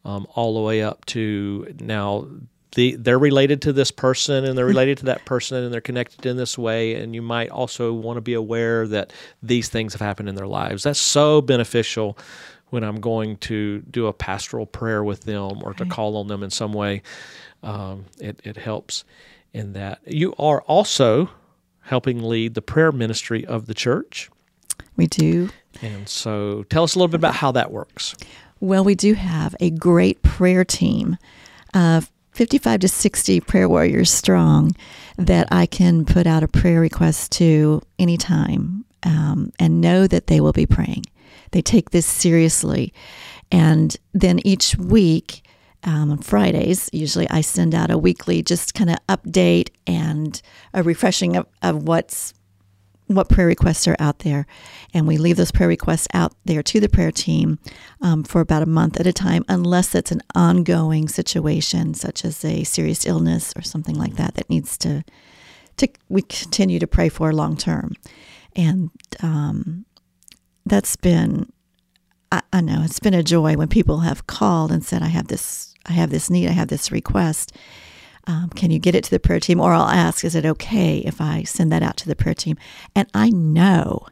um, 0.06 0.28
all 0.36 0.54
the 0.54 0.62
way 0.62 0.84
up 0.84 1.04
to 1.08 1.76
now. 1.80 2.28
The, 2.76 2.96
they're 2.96 3.19
related 3.19 3.62
to 3.63 3.74
this 3.74 3.91
person 3.91 4.46
and 4.46 4.58
they're 4.58 4.65
related 4.76 4.98
to 5.00 5.06
that 5.06 5.26
person 5.26 5.63
and 5.63 5.72
they're 5.72 5.80
connected 5.80 6.26
in 6.26 6.38
this 6.38 6.58
way 6.58 6.96
and 6.96 7.13
you 7.13 7.22
might 7.22 7.52
also 7.52 7.93
want 7.93 8.17
to 8.17 8.22
be 8.22 8.34
aware 8.34 8.88
that 8.88 9.13
these 9.43 9.69
things 9.69 9.93
have 9.93 10.02
happened 10.02 10.28
in 10.28 10.34
their 10.34 10.48
lives 10.48 10.82
that's 10.82 11.00
so 11.00 11.39
beneficial 11.39 12.17
when 12.74 12.84
I'm 12.84 13.00
going 13.00 13.38
to 13.38 13.82
do 13.82 14.08
a 14.08 14.14
pastoral 14.14 14.66
prayer 14.66 15.04
with 15.04 15.26
them 15.26 15.62
or 15.64 15.76
to 15.76 15.86
call 15.86 16.18
on 16.18 16.28
them 16.28 16.42
in 16.42 16.50
some 16.50 16.74
way. 16.74 17.04
Um, 17.62 18.06
it, 18.20 18.42
it 18.44 18.58
helps 18.58 19.04
in 19.54 19.74
that. 19.74 20.00
You 20.08 20.34
are 20.40 20.62
also 20.64 21.30
helping 21.82 22.24
lead 22.24 22.56
the 22.56 22.64
prayer 22.64 22.92
ministry 22.92 23.46
of 23.46 23.68
the 23.68 23.76
church. 23.76 24.32
We 24.98 25.06
do 25.06 25.50
And 25.84 26.10
so 26.10 26.64
tell 26.64 26.84
us 26.84 26.96
a 26.96 26.98
little 26.98 27.10
bit 27.10 27.20
about 27.20 27.36
how 27.36 27.52
that 27.52 27.72
works. 27.72 28.16
Well, 28.60 28.84
we 28.84 28.96
do 28.96 29.14
have 29.14 29.56
a 29.60 29.70
great 29.70 30.24
prayer 30.24 30.66
team 30.66 31.18
of 31.76 32.12
55 32.32 32.80
to 32.80 32.88
60 32.88 33.40
prayer 33.42 33.70
warriors 33.70 34.10
strong 34.10 34.72
that 35.18 35.48
I 35.52 35.68
can 35.68 36.06
put 36.06 36.26
out 36.26 36.42
a 36.42 36.48
prayer 36.48 36.82
request 36.82 37.34
to 37.34 37.84
anytime 38.00 38.84
um, 39.04 39.52
and 39.60 39.80
know 39.80 40.08
that 40.08 40.26
they 40.26 40.42
will 40.42 40.54
be 40.54 40.66
praying. 40.66 41.06
They 41.54 41.62
take 41.62 41.92
this 41.92 42.06
seriously. 42.06 42.94
And 43.52 43.96
then 44.13 44.39
each 44.46 44.76
week, 44.76 45.44
um, 45.84 46.12
on 46.12 46.18
Fridays, 46.20 46.89
usually 46.94 47.30
I 47.30 47.42
send 47.42 47.76
out 47.76 47.92
a 47.92 47.98
weekly 47.98 48.42
just 48.42 48.74
kind 48.74 48.89
of 48.89 48.98
update 49.08 49.70
and 49.86 50.42
a 50.74 50.84
refreshing 50.84 51.36
of, 51.36 51.46
of 51.62 51.84
what's 51.84 52.34
what 53.08 53.30
prayer 53.30 53.48
requests 53.48 53.88
are 53.88 53.98
out 54.00 54.20
there. 54.20 54.48
And 54.94 55.08
we 55.08 55.18
leave 55.18 55.36
those 55.36 55.52
prayer 55.52 55.68
requests 55.68 56.08
out 56.13 56.34
there 56.46 56.63
to 56.63 56.80
the 56.80 56.89
prayer 56.89 57.12
team 57.12 57.60
um, 58.02 58.24
for 58.24 58.42
about 58.42 58.63
a 58.63 58.68
month 58.68 59.00
at 59.00 59.06
a 59.06 59.13
time, 59.13 59.44
unless 59.50 59.94
it's 59.94 60.12
an 60.12 60.22
ongoing 60.34 61.08
situation, 61.08 61.94
such 61.94 62.24
as 62.24 62.44
a 62.46 62.63
serious 62.63 63.06
illness 63.06 63.54
or 63.56 63.62
something 63.62 63.96
like 63.96 64.16
that, 64.16 64.36
that 64.36 64.50
needs 64.50 64.78
to, 64.80 65.04
to 65.78 65.88
we 66.10 66.22
continue 66.22 66.80
to 66.80 66.88
pray 66.88 67.10
for 67.10 67.34
long 67.34 67.58
term. 67.58 67.94
And 68.56 68.89
um, 69.22 69.86
that's 70.65 70.95
been, 70.95 71.52
I, 72.32 72.41
I 72.52 72.62
know, 72.62 72.82
it's 72.84 72.99
been 72.99 73.13
a 73.13 73.23
joy 73.23 73.56
when 73.56 73.67
people 73.67 73.99
have 73.99 74.28
called 74.28 74.71
and 74.71 74.84
said, 74.84 75.02
I 75.02 75.08
have 75.08 75.28
this, 75.28 75.73
I 75.86 75.93
have 75.93 76.10
this 76.10 76.30
need, 76.30 76.47
I 76.47 76.54
have 76.54 76.69
this 76.69 76.91
request 76.91 77.54
um, 78.26 78.49
can 78.49 78.71
you 78.71 78.80
get 78.80 78.95
it 78.95 79.04
to 79.06 79.12
the 79.12 79.19
prayer 79.19 79.39
team? 79.39 79.60
Or 79.60 79.73
I'll 79.73 79.89
ask, 79.89 80.23
is 80.23 80.36
it 80.36 80.45
okay 80.45 80.99
if 80.99 81.19
I 81.19 81.43
send 81.43 81.71
that 81.71 81.84
out 81.84 81.97
to 81.97 82.08
the 82.08 82.15
prayer 82.15 82.34
team? 82.34 82.58
And 82.95 83.08
I 83.13 83.30
know 83.30 84.08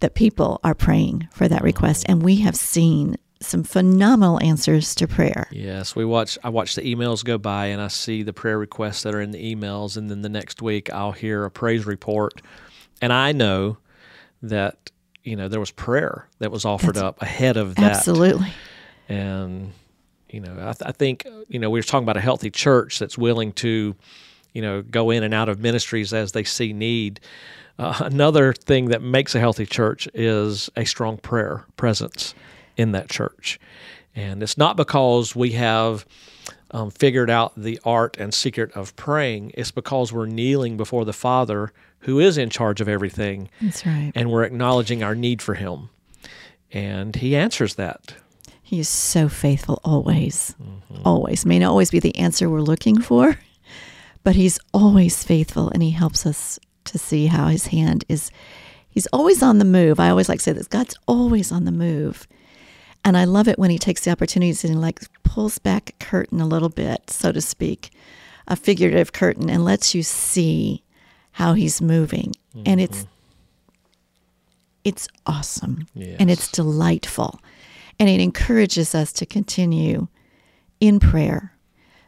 that 0.00 0.14
people 0.14 0.60
are 0.64 0.74
praying 0.74 1.28
for 1.32 1.48
that 1.48 1.62
request, 1.62 2.06
and 2.08 2.22
we 2.22 2.36
have 2.36 2.56
seen 2.56 3.16
some 3.40 3.62
phenomenal 3.62 4.42
answers 4.42 4.94
to 4.96 5.06
prayer. 5.06 5.46
Yes, 5.52 5.94
we 5.94 6.04
watch. 6.04 6.38
I 6.42 6.48
watch 6.48 6.74
the 6.74 6.82
emails 6.82 7.24
go 7.24 7.38
by, 7.38 7.66
and 7.66 7.80
I 7.80 7.88
see 7.88 8.22
the 8.22 8.32
prayer 8.32 8.58
requests 8.58 9.04
that 9.04 9.14
are 9.14 9.20
in 9.20 9.30
the 9.30 9.54
emails, 9.54 9.96
and 9.96 10.10
then 10.10 10.22
the 10.22 10.28
next 10.28 10.60
week 10.60 10.92
I'll 10.92 11.12
hear 11.12 11.44
a 11.44 11.50
praise 11.50 11.86
report, 11.86 12.42
and 13.00 13.12
I 13.12 13.32
know 13.32 13.78
that 14.42 14.90
you 15.26 15.36
know 15.36 15.48
there 15.48 15.60
was 15.60 15.70
prayer 15.72 16.28
that 16.38 16.50
was 16.50 16.64
offered 16.64 16.94
That's- 16.94 17.02
up 17.08 17.20
ahead 17.22 17.56
of 17.56 17.74
that. 17.76 17.96
Absolutely. 17.96 18.52
and 19.08 19.72
you 20.30 20.40
know 20.40 20.52
I, 20.60 20.72
th- 20.72 20.82
I 20.88 20.92
think 20.92 21.26
you 21.48 21.58
know 21.58 21.68
we 21.70 21.78
were 21.78 21.82
talking 21.84 22.04
about 22.04 22.16
a 22.16 22.20
healthy 22.20 22.50
church 22.50 22.98
that's 22.98 23.18
willing 23.18 23.52
to 23.54 23.94
you 24.52 24.62
know 24.62 24.82
go 24.82 25.10
in 25.10 25.22
and 25.22 25.34
out 25.34 25.48
of 25.48 25.60
ministries 25.60 26.12
as 26.12 26.32
they 26.32 26.44
see 26.44 26.72
need 26.72 27.20
uh, 27.78 27.98
another 28.00 28.52
thing 28.54 28.86
that 28.86 29.02
makes 29.02 29.34
a 29.34 29.40
healthy 29.40 29.66
church 29.66 30.08
is 30.14 30.70
a 30.76 30.84
strong 30.84 31.18
prayer 31.18 31.64
presence 31.76 32.34
in 32.76 32.92
that 32.92 33.08
church 33.10 33.60
and 34.14 34.42
it's 34.42 34.56
not 34.56 34.76
because 34.76 35.36
we 35.36 35.52
have 35.52 36.06
um, 36.70 36.90
figured 36.90 37.30
out 37.30 37.52
the 37.56 37.78
art 37.84 38.16
and 38.18 38.32
secret 38.34 38.72
of 38.72 38.94
praying 38.96 39.52
it's 39.54 39.70
because 39.70 40.12
we're 40.12 40.26
kneeling 40.26 40.76
before 40.76 41.04
the 41.04 41.12
father 41.12 41.72
who 42.06 42.18
is 42.18 42.38
in 42.38 42.48
charge 42.50 42.80
of 42.80 42.88
everything 42.88 43.48
That's 43.60 43.84
right. 43.84 44.10
and 44.14 44.30
we're 44.30 44.44
acknowledging 44.44 45.02
our 45.02 45.14
need 45.14 45.42
for 45.42 45.54
him 45.54 45.90
and 46.72 47.14
he 47.16 47.36
answers 47.36 47.74
that 47.76 48.14
He 48.62 48.80
is 48.80 48.88
so 48.88 49.28
faithful 49.28 49.80
always. 49.84 50.56
Mm-hmm. 50.60 51.02
Always. 51.06 51.46
May 51.46 51.60
not 51.60 51.70
always 51.70 51.90
be 51.92 52.00
the 52.00 52.16
answer 52.18 52.48
we're 52.50 52.60
looking 52.60 53.00
for, 53.00 53.38
but 54.24 54.34
he's 54.34 54.58
always 54.74 55.22
faithful 55.22 55.70
and 55.70 55.82
he 55.82 55.90
helps 55.92 56.26
us 56.26 56.58
to 56.86 56.98
see 56.98 57.26
how 57.26 57.46
his 57.46 57.68
hand 57.68 58.04
is 58.08 58.30
he's 58.88 59.06
always 59.12 59.42
on 59.42 59.58
the 59.58 59.64
move. 59.64 60.00
I 60.00 60.10
always 60.10 60.28
like 60.28 60.38
to 60.38 60.44
say 60.44 60.52
this 60.52 60.66
God's 60.66 60.96
always 61.06 61.52
on 61.52 61.64
the 61.64 61.72
move. 61.72 62.26
And 63.04 63.16
I 63.16 63.24
love 63.24 63.46
it 63.46 63.58
when 63.58 63.70
he 63.70 63.78
takes 63.78 64.02
the 64.02 64.10
opportunities 64.10 64.64
and 64.64 64.80
like 64.80 65.00
pulls 65.22 65.58
back 65.58 65.90
a 65.90 66.04
curtain 66.04 66.40
a 66.40 66.46
little 66.46 66.68
bit, 66.68 67.08
so 67.08 67.30
to 67.30 67.40
speak, 67.40 67.90
a 68.48 68.56
figurative 68.56 69.12
curtain, 69.12 69.48
and 69.48 69.64
lets 69.64 69.94
you 69.94 70.02
see 70.02 70.82
how 71.36 71.52
he's 71.52 71.82
moving. 71.82 72.32
And 72.64 72.80
it's 72.80 73.06
it's 74.84 75.06
awesome 75.26 75.86
and 76.18 76.30
it's 76.30 76.50
delightful. 76.50 77.40
And 77.98 78.08
it 78.08 78.20
encourages 78.20 78.94
us 78.94 79.12
to 79.14 79.26
continue 79.26 80.08
in 80.80 80.98
prayer 80.98 81.52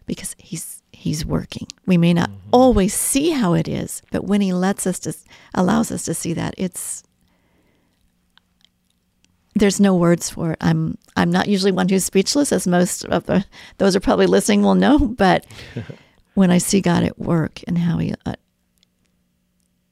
because 0.07 0.35
he's 0.39 0.83
he's 0.93 1.27
working. 1.27 1.67
We 1.87 1.99
may 1.99 2.15
not 2.15 2.31
always 2.53 2.95
see 2.95 3.31
how 3.33 3.53
it 3.53 3.69
is, 3.69 4.01
but 4.11 4.25
when 4.25 4.41
he 4.41 4.55
lets 4.55 4.87
us 4.87 4.99
to 5.01 5.13
allows 5.55 5.93
us 5.93 6.05
to 6.05 6.15
see 6.15 6.33
that, 6.33 6.55
it's 6.57 7.03
there's 9.55 9.79
no 9.79 9.95
words 9.95 10.31
for 10.31 10.53
it. 10.53 10.59
I'm 10.63 10.97
I'm 11.17 11.31
not 11.31 11.49
usually 11.49 11.73
one 11.73 11.91
who's 11.91 12.07
speechless, 12.07 12.51
as 12.51 12.67
most 12.67 13.05
of 13.05 13.27
the 13.27 13.45
those 13.77 13.95
are 13.95 14.01
probably 14.01 14.27
listening 14.27 14.63
will 14.63 14.75
know. 14.75 14.99
But 14.99 15.45
when 16.35 16.51
I 16.51 16.57
see 16.57 16.81
God 16.81 17.03
at 17.03 17.19
work 17.19 17.61
and 17.67 17.77
how 17.77 17.99
He, 17.99 18.15
uh, 18.25 18.37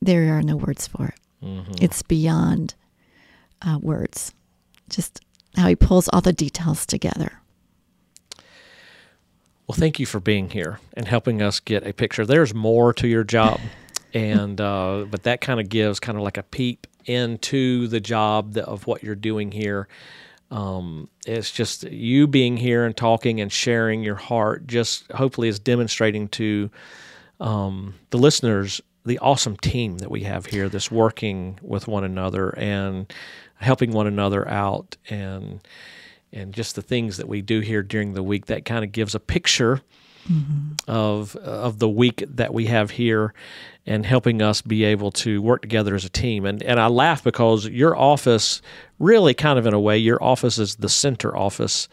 there 0.07 0.37
are 0.39 0.43
no 0.43 0.57
words 0.57 0.87
for 0.87 1.09
it. 1.09 1.21
It's 1.81 2.03
beyond 2.03 2.75
uh, 3.63 3.79
words. 3.81 4.33
Just 4.89 5.21
how 5.57 5.69
He 5.69 5.77
pulls 5.77 6.09
all 6.09 6.21
the 6.21 6.33
details 6.33 6.87
together. 6.87 7.41
Well, 9.67 9.77
thank 9.77 9.99
you 9.99 10.07
for 10.07 10.21
being 10.21 10.51
here 10.51 10.79
and 10.95 11.07
helping 11.09 11.43
us 11.43 11.61
get 11.61 11.87
a 11.87 11.93
picture. 11.93 12.25
There's 12.25 12.55
more 12.55 12.93
to 12.95 13.07
your 13.09 13.25
job, 13.25 13.61
and 14.15 14.61
uh, 14.61 15.07
but 15.11 15.25
that 15.25 15.41
kind 15.41 15.61
of 15.61 15.69
gives 15.69 16.01
kind 16.01 16.17
of 16.17 16.25
like 16.25 16.37
a 16.39 16.43
peep 16.43 16.87
into 17.05 17.87
the 17.89 18.01
job 18.01 18.55
that, 18.55 18.65
of 18.65 18.87
what 18.87 19.03
you're 19.03 19.15
doing 19.15 19.53
here. 19.53 19.89
Um, 20.51 21.09
it's 21.27 21.51
just 21.51 21.83
you 21.85 22.27
being 22.29 22.57
here 22.57 22.85
and 22.85 22.97
talking 22.97 23.41
and 23.41 23.53
sharing 23.53 24.03
your 24.03 24.15
heart. 24.15 24.67
Just 24.67 25.11
hopefully 25.13 25.49
is 25.49 25.59
demonstrating 25.59 26.29
to 26.29 26.71
um, 27.41 27.95
the 28.11 28.19
listeners 28.19 28.81
the 29.07 29.19
awesome 29.21 29.57
team 29.57 29.99
that 29.99 30.11
we 30.11 30.23
have 30.23 30.47
here 30.47 30.69
that's 30.69 30.91
working 30.91 31.59
with 31.63 31.89
one 31.89 32.05
another 32.05 32.51
and 32.59 33.13
helping 33.57 33.93
one 33.93 34.07
another 34.07 34.47
out 34.49 34.97
and 35.09 35.61
and 36.33 36.53
just 36.53 36.75
the 36.75 36.83
things 36.83 37.17
that 37.17 37.29
we 37.29 37.41
do 37.41 37.61
here 37.61 37.83
during 37.83 38.13
the 38.13 38.23
week 38.23 38.47
that 38.47 38.65
kind 38.65 38.85
of 38.85 38.93
gives 38.93 39.15
a 39.15 39.21
picture 39.21 39.81
of 40.89 41.37
of 41.37 41.79
the 41.79 41.89
week 41.89 42.25
that 42.27 42.53
we 42.53 42.67
have 42.67 42.91
here 42.91 43.33
and 43.87 44.05
helping 44.05 44.43
us 44.43 44.61
be 44.61 44.83
able 44.83 45.13
to 45.13 45.41
work 45.41 45.63
together 45.63 45.95
as 45.95 46.05
a 46.05 46.09
team. 46.09 46.45
And 46.45 46.63
and 46.65 46.81
I 46.81 46.89
laugh 46.89 47.23
because 47.23 47.69
your 47.69 47.97
office 47.97 48.61
really 48.99 49.35
kind 49.35 49.59
of 49.59 49.67
in 49.67 49.75
a 49.75 49.81
way 49.81 49.97
your 49.97 50.23
office 50.23 50.59
is 50.59 50.77
the 50.77 50.89
center 50.89 51.37
office 51.37 51.89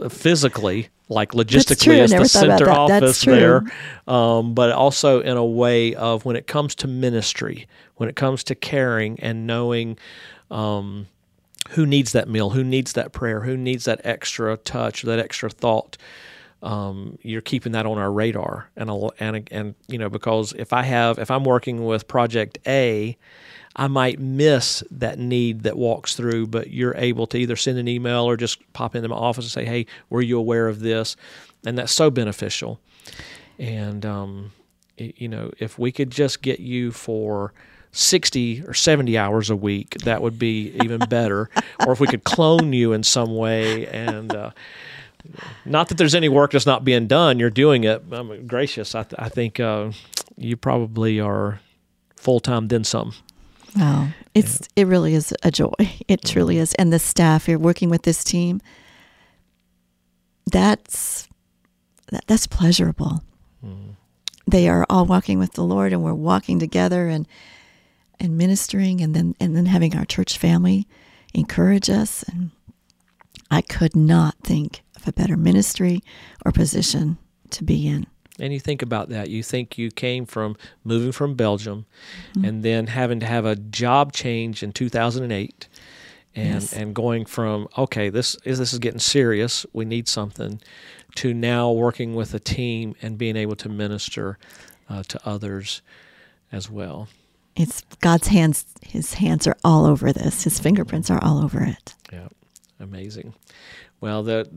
uh, 0.00 0.08
physically 0.08 0.90
like 1.12 1.32
logistically 1.32 1.98
is 1.98 2.10
the 2.10 2.16
never 2.16 2.28
thought 2.28 2.44
about 2.44 2.58
center 2.58 2.70
office 2.70 3.22
there. 3.22 3.62
Um, 4.06 4.54
but 4.54 4.72
also 4.72 5.20
in 5.20 5.36
a 5.36 5.44
way 5.44 5.94
of 5.94 6.24
when 6.24 6.36
it 6.36 6.46
comes 6.46 6.74
to 6.76 6.88
ministry 6.88 7.68
when 8.02 8.08
it 8.08 8.16
comes 8.16 8.42
to 8.42 8.54
caring 8.56 9.16
and 9.20 9.46
knowing 9.46 9.96
um, 10.50 11.06
who 11.70 11.86
needs 11.86 12.10
that 12.10 12.28
meal, 12.28 12.50
who 12.50 12.64
needs 12.64 12.94
that 12.94 13.12
prayer, 13.12 13.42
who 13.42 13.56
needs 13.56 13.84
that 13.84 14.00
extra 14.02 14.56
touch, 14.56 15.02
that 15.02 15.20
extra 15.20 15.48
thought. 15.48 15.96
Um, 16.64 17.16
you're 17.22 17.42
keeping 17.42 17.70
that 17.72 17.86
on 17.86 17.98
our 17.98 18.10
radar, 18.10 18.68
and 18.76 18.90
and 19.20 19.48
and 19.52 19.74
you 19.86 19.98
know 19.98 20.08
because 20.08 20.52
if 20.54 20.72
I 20.72 20.82
have 20.82 21.20
if 21.20 21.30
I'm 21.30 21.44
working 21.44 21.84
with 21.84 22.08
Project 22.08 22.58
A, 22.66 23.16
I 23.74 23.88
might 23.88 24.18
miss 24.20 24.82
that 24.90 25.18
need 25.18 25.62
that 25.62 25.76
walks 25.76 26.14
through, 26.14 26.48
but 26.48 26.70
you're 26.70 26.94
able 26.96 27.26
to 27.28 27.38
either 27.38 27.56
send 27.56 27.78
an 27.78 27.88
email 27.88 28.24
or 28.24 28.36
just 28.36 28.60
pop 28.72 28.94
into 28.94 29.08
my 29.08 29.16
office 29.16 29.44
and 29.46 29.50
say, 29.52 29.64
"Hey, 29.64 29.86
were 30.10 30.22
you 30.22 30.38
aware 30.38 30.68
of 30.68 30.80
this?" 30.80 31.16
And 31.64 31.78
that's 31.78 31.92
so 31.92 32.10
beneficial. 32.10 32.80
And 33.58 34.04
um, 34.04 34.52
you 34.96 35.28
know, 35.28 35.50
if 35.58 35.78
we 35.78 35.92
could 35.92 36.10
just 36.10 36.42
get 36.42 36.60
you 36.60 36.90
for 36.92 37.52
60 37.92 38.64
or 38.66 38.74
70 38.74 39.16
hours 39.18 39.50
a 39.50 39.56
week, 39.56 39.98
that 40.04 40.22
would 40.22 40.38
be 40.38 40.74
even 40.82 40.98
better. 41.08 41.50
or 41.86 41.92
if 41.92 42.00
we 42.00 42.06
could 42.06 42.24
clone 42.24 42.72
you 42.72 42.92
in 42.92 43.02
some 43.02 43.34
way 43.36 43.86
and, 43.88 44.34
uh, 44.34 44.50
not 45.64 45.88
that 45.88 45.98
there's 45.98 46.16
any 46.16 46.28
work 46.28 46.50
that's 46.50 46.66
not 46.66 46.84
being 46.84 47.06
done. 47.06 47.38
You're 47.38 47.48
doing 47.50 47.84
it. 47.84 48.02
I'm 48.10 48.44
gracious. 48.46 48.94
I, 48.96 49.04
th- 49.04 49.14
I 49.20 49.28
think 49.28 49.60
uh, 49.60 49.92
you 50.36 50.56
probably 50.56 51.20
are 51.20 51.60
full 52.16 52.40
time, 52.40 52.66
then 52.68 52.82
some. 52.82 53.12
Wow, 53.76 54.08
it's 54.34 54.60
yeah. 54.76 54.82
it 54.82 54.86
really 54.86 55.14
is 55.14 55.32
a 55.42 55.50
joy. 55.50 55.72
It 56.08 56.24
truly 56.24 56.58
is, 56.58 56.74
and 56.74 56.92
the 56.92 56.98
staff 56.98 57.48
you're 57.48 57.58
working 57.58 57.90
with 57.90 58.02
this 58.02 58.22
team. 58.24 58.60
That's 60.50 61.28
that, 62.10 62.26
that's 62.26 62.46
pleasurable. 62.46 63.22
Mm. 63.64 63.96
They 64.46 64.68
are 64.68 64.84
all 64.90 65.06
walking 65.06 65.38
with 65.38 65.52
the 65.52 65.62
Lord, 65.62 65.92
and 65.92 66.02
we're 66.02 66.14
walking 66.14 66.58
together, 66.58 67.08
and 67.08 67.26
and 68.20 68.38
ministering 68.38 69.00
and 69.00 69.14
then 69.14 69.34
and 69.40 69.56
then 69.56 69.66
having 69.66 69.96
our 69.96 70.04
church 70.04 70.38
family 70.38 70.86
encourage 71.34 71.90
us 71.90 72.22
and 72.24 72.50
I 73.50 73.60
could 73.60 73.94
not 73.94 74.36
think 74.44 74.82
of 74.96 75.06
a 75.06 75.12
better 75.12 75.36
ministry 75.36 76.00
or 76.44 76.52
position 76.52 77.18
to 77.50 77.64
be 77.64 77.86
in. 77.86 78.06
And 78.38 78.52
you 78.52 78.60
think 78.60 78.82
about 78.82 79.10
that. 79.10 79.28
You 79.28 79.42
think 79.42 79.76
you 79.76 79.90
came 79.90 80.24
from 80.24 80.56
moving 80.84 81.12
from 81.12 81.34
Belgium 81.34 81.86
mm-hmm. 82.30 82.44
and 82.44 82.62
then 82.62 82.86
having 82.86 83.20
to 83.20 83.26
have 83.26 83.44
a 83.44 83.56
job 83.56 84.12
change 84.12 84.62
in 84.62 84.72
2008 84.72 85.68
and 86.34 86.54
yes. 86.54 86.72
and 86.72 86.94
going 86.94 87.26
from 87.26 87.68
okay, 87.76 88.08
this 88.08 88.36
is 88.44 88.58
this 88.58 88.72
is 88.72 88.78
getting 88.78 89.00
serious. 89.00 89.66
We 89.72 89.84
need 89.84 90.08
something 90.08 90.60
to 91.16 91.34
now 91.34 91.70
working 91.70 92.14
with 92.14 92.32
a 92.32 92.40
team 92.40 92.94
and 93.02 93.18
being 93.18 93.36
able 93.36 93.56
to 93.56 93.68
minister 93.68 94.38
uh, 94.88 95.02
to 95.08 95.20
others 95.26 95.82
as 96.50 96.70
well 96.70 97.08
it's 97.56 97.82
God's 98.00 98.28
hands. 98.28 98.64
His 98.82 99.14
hands 99.14 99.46
are 99.46 99.56
all 99.64 99.84
over 99.84 100.12
this. 100.12 100.44
His 100.44 100.58
fingerprints 100.58 101.10
are 101.10 101.22
all 101.22 101.42
over 101.42 101.62
it. 101.62 101.94
Yeah, 102.12 102.28
amazing. 102.80 103.34
Well, 104.00 104.22
the 104.22 104.48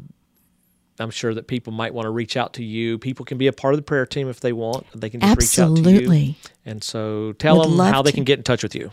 I'm 0.99 1.11
sure 1.11 1.33
that 1.33 1.47
people 1.47 1.73
might 1.73 1.93
want 1.93 2.05
to 2.05 2.09
reach 2.09 2.37
out 2.37 2.53
to 2.53 2.63
you. 2.63 2.97
People 2.97 3.25
can 3.25 3.37
be 3.37 3.47
a 3.47 3.53
part 3.53 3.73
of 3.73 3.77
the 3.77 3.83
prayer 3.83 4.05
team 4.05 4.29
if 4.29 4.39
they 4.39 4.53
want. 4.53 4.85
They 4.93 5.09
can 5.09 5.19
just 5.19 5.31
Absolutely. 5.31 5.93
reach 5.93 6.03
out 6.03 6.09
to 6.11 6.17
you. 6.17 6.33
And 6.65 6.81
so 6.83 7.33
tell 7.33 7.57
Would 7.59 7.69
them 7.71 7.79
how 7.79 8.01
they 8.01 8.11
to. 8.11 8.15
can 8.15 8.23
get 8.23 8.39
in 8.39 8.43
touch 8.43 8.63
with 8.63 8.73
you. 8.75 8.91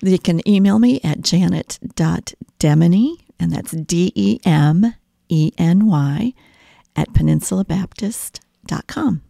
They 0.00 0.16
can 0.18 0.46
email 0.48 0.78
me 0.78 1.00
at 1.04 1.20
janet.demeny, 1.20 3.16
and 3.38 3.52
that's 3.52 3.72
D 3.72 4.10
E 4.14 4.40
M 4.44 4.94
E 5.28 5.52
N 5.58 5.86
Y, 5.86 6.32
at 6.96 7.12
peninsulabaptist.com. 7.12 9.20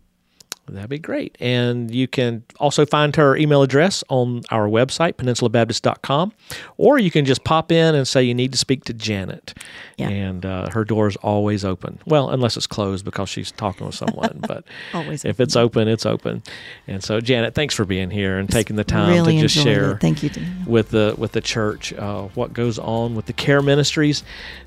That'd 0.66 0.90
be 0.90 0.98
great. 0.98 1.37
And 1.40 1.94
you 1.94 2.09
can 2.09 2.42
also 2.59 2.87
find 2.87 3.14
her 3.16 3.37
email 3.37 3.62
address 3.62 4.03
on 4.09 4.42
our 4.50 4.66
website, 4.66 5.14
peninsulabaptist.com, 5.14 6.33
or 6.77 6.98
you 6.98 7.11
can 7.11 7.24
just 7.24 7.44
pop 7.44 7.70
in 7.70 7.94
and 7.94 8.09
say 8.09 8.22
you 8.22 8.35
need 8.35 8.53
to 8.53 8.59
speak 8.59 8.85
to 8.85 8.94
Janet. 8.94 9.55
Yeah. 9.98 10.09
And 10.09 10.44
uh, 10.44 10.70
her 10.70 10.85
door 10.85 11.07
is 11.07 11.16
always 11.16 11.64
open. 11.64 11.98
Well, 12.07 12.31
unless 12.31 12.57
it's 12.57 12.66
closed 12.66 13.05
because 13.05 13.29
she's 13.29 13.53
talking 13.53 13.87
with 13.87 13.94
someone. 13.94 14.40
But 14.55 14.64
always 14.92 15.24
if 15.24 15.40
it's 15.40 15.57
open, 15.57 15.88
it's 15.88 16.05
open. 16.05 16.42
And 16.87 17.03
so, 17.03 17.20
Janet, 17.20 17.55
thanks 17.55 17.74
for 17.74 17.85
being 17.85 18.11
here 18.11 18.38
and 18.38 18.48
taking 18.48 18.77
the 18.77 18.85
time 18.85 19.14
really 19.14 19.37
to 19.37 19.42
just 19.42 19.55
share 19.55 19.92
it. 19.92 20.00
Thank 20.00 20.22
you, 20.22 20.31
with 20.66 20.90
the 20.90 21.14
with 21.16 21.33
the 21.33 21.40
church 21.40 21.92
uh, 21.94 22.24
what 22.35 22.53
goes 22.53 22.79
on 22.79 23.14
with 23.14 23.27
the 23.27 23.33
care 23.33 23.62
ministries. 23.62 24.22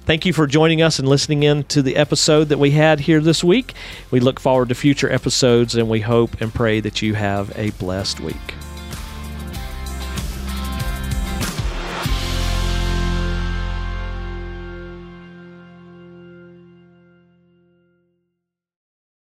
Thank 0.06 0.26
you 0.26 0.34
for 0.34 0.48
joining 0.48 0.82
us 0.82 1.00
and 1.00 1.08
listening 1.08 1.44
in 1.44 1.66
to 1.66 1.82
the 1.82 1.96
episode 1.96 2.46
that 2.46 2.58
we 2.58 2.72
had 2.72 3.02
here 3.02 3.20
this 3.20 3.44
week. 3.44 3.74
We 4.10 4.20
look 4.20 4.40
forward 4.40 4.70
to 4.70 4.76
future 4.76 5.12
episodes 5.12 5.76
and 5.88 5.92
we 5.94 6.02
hope 6.02 6.42
and 6.42 6.54
pray 6.54 6.82
that 6.82 7.02
you 7.02 7.14
have 7.14 7.50
a 7.58 7.70
blessed 7.80 8.20
week. 8.20 8.36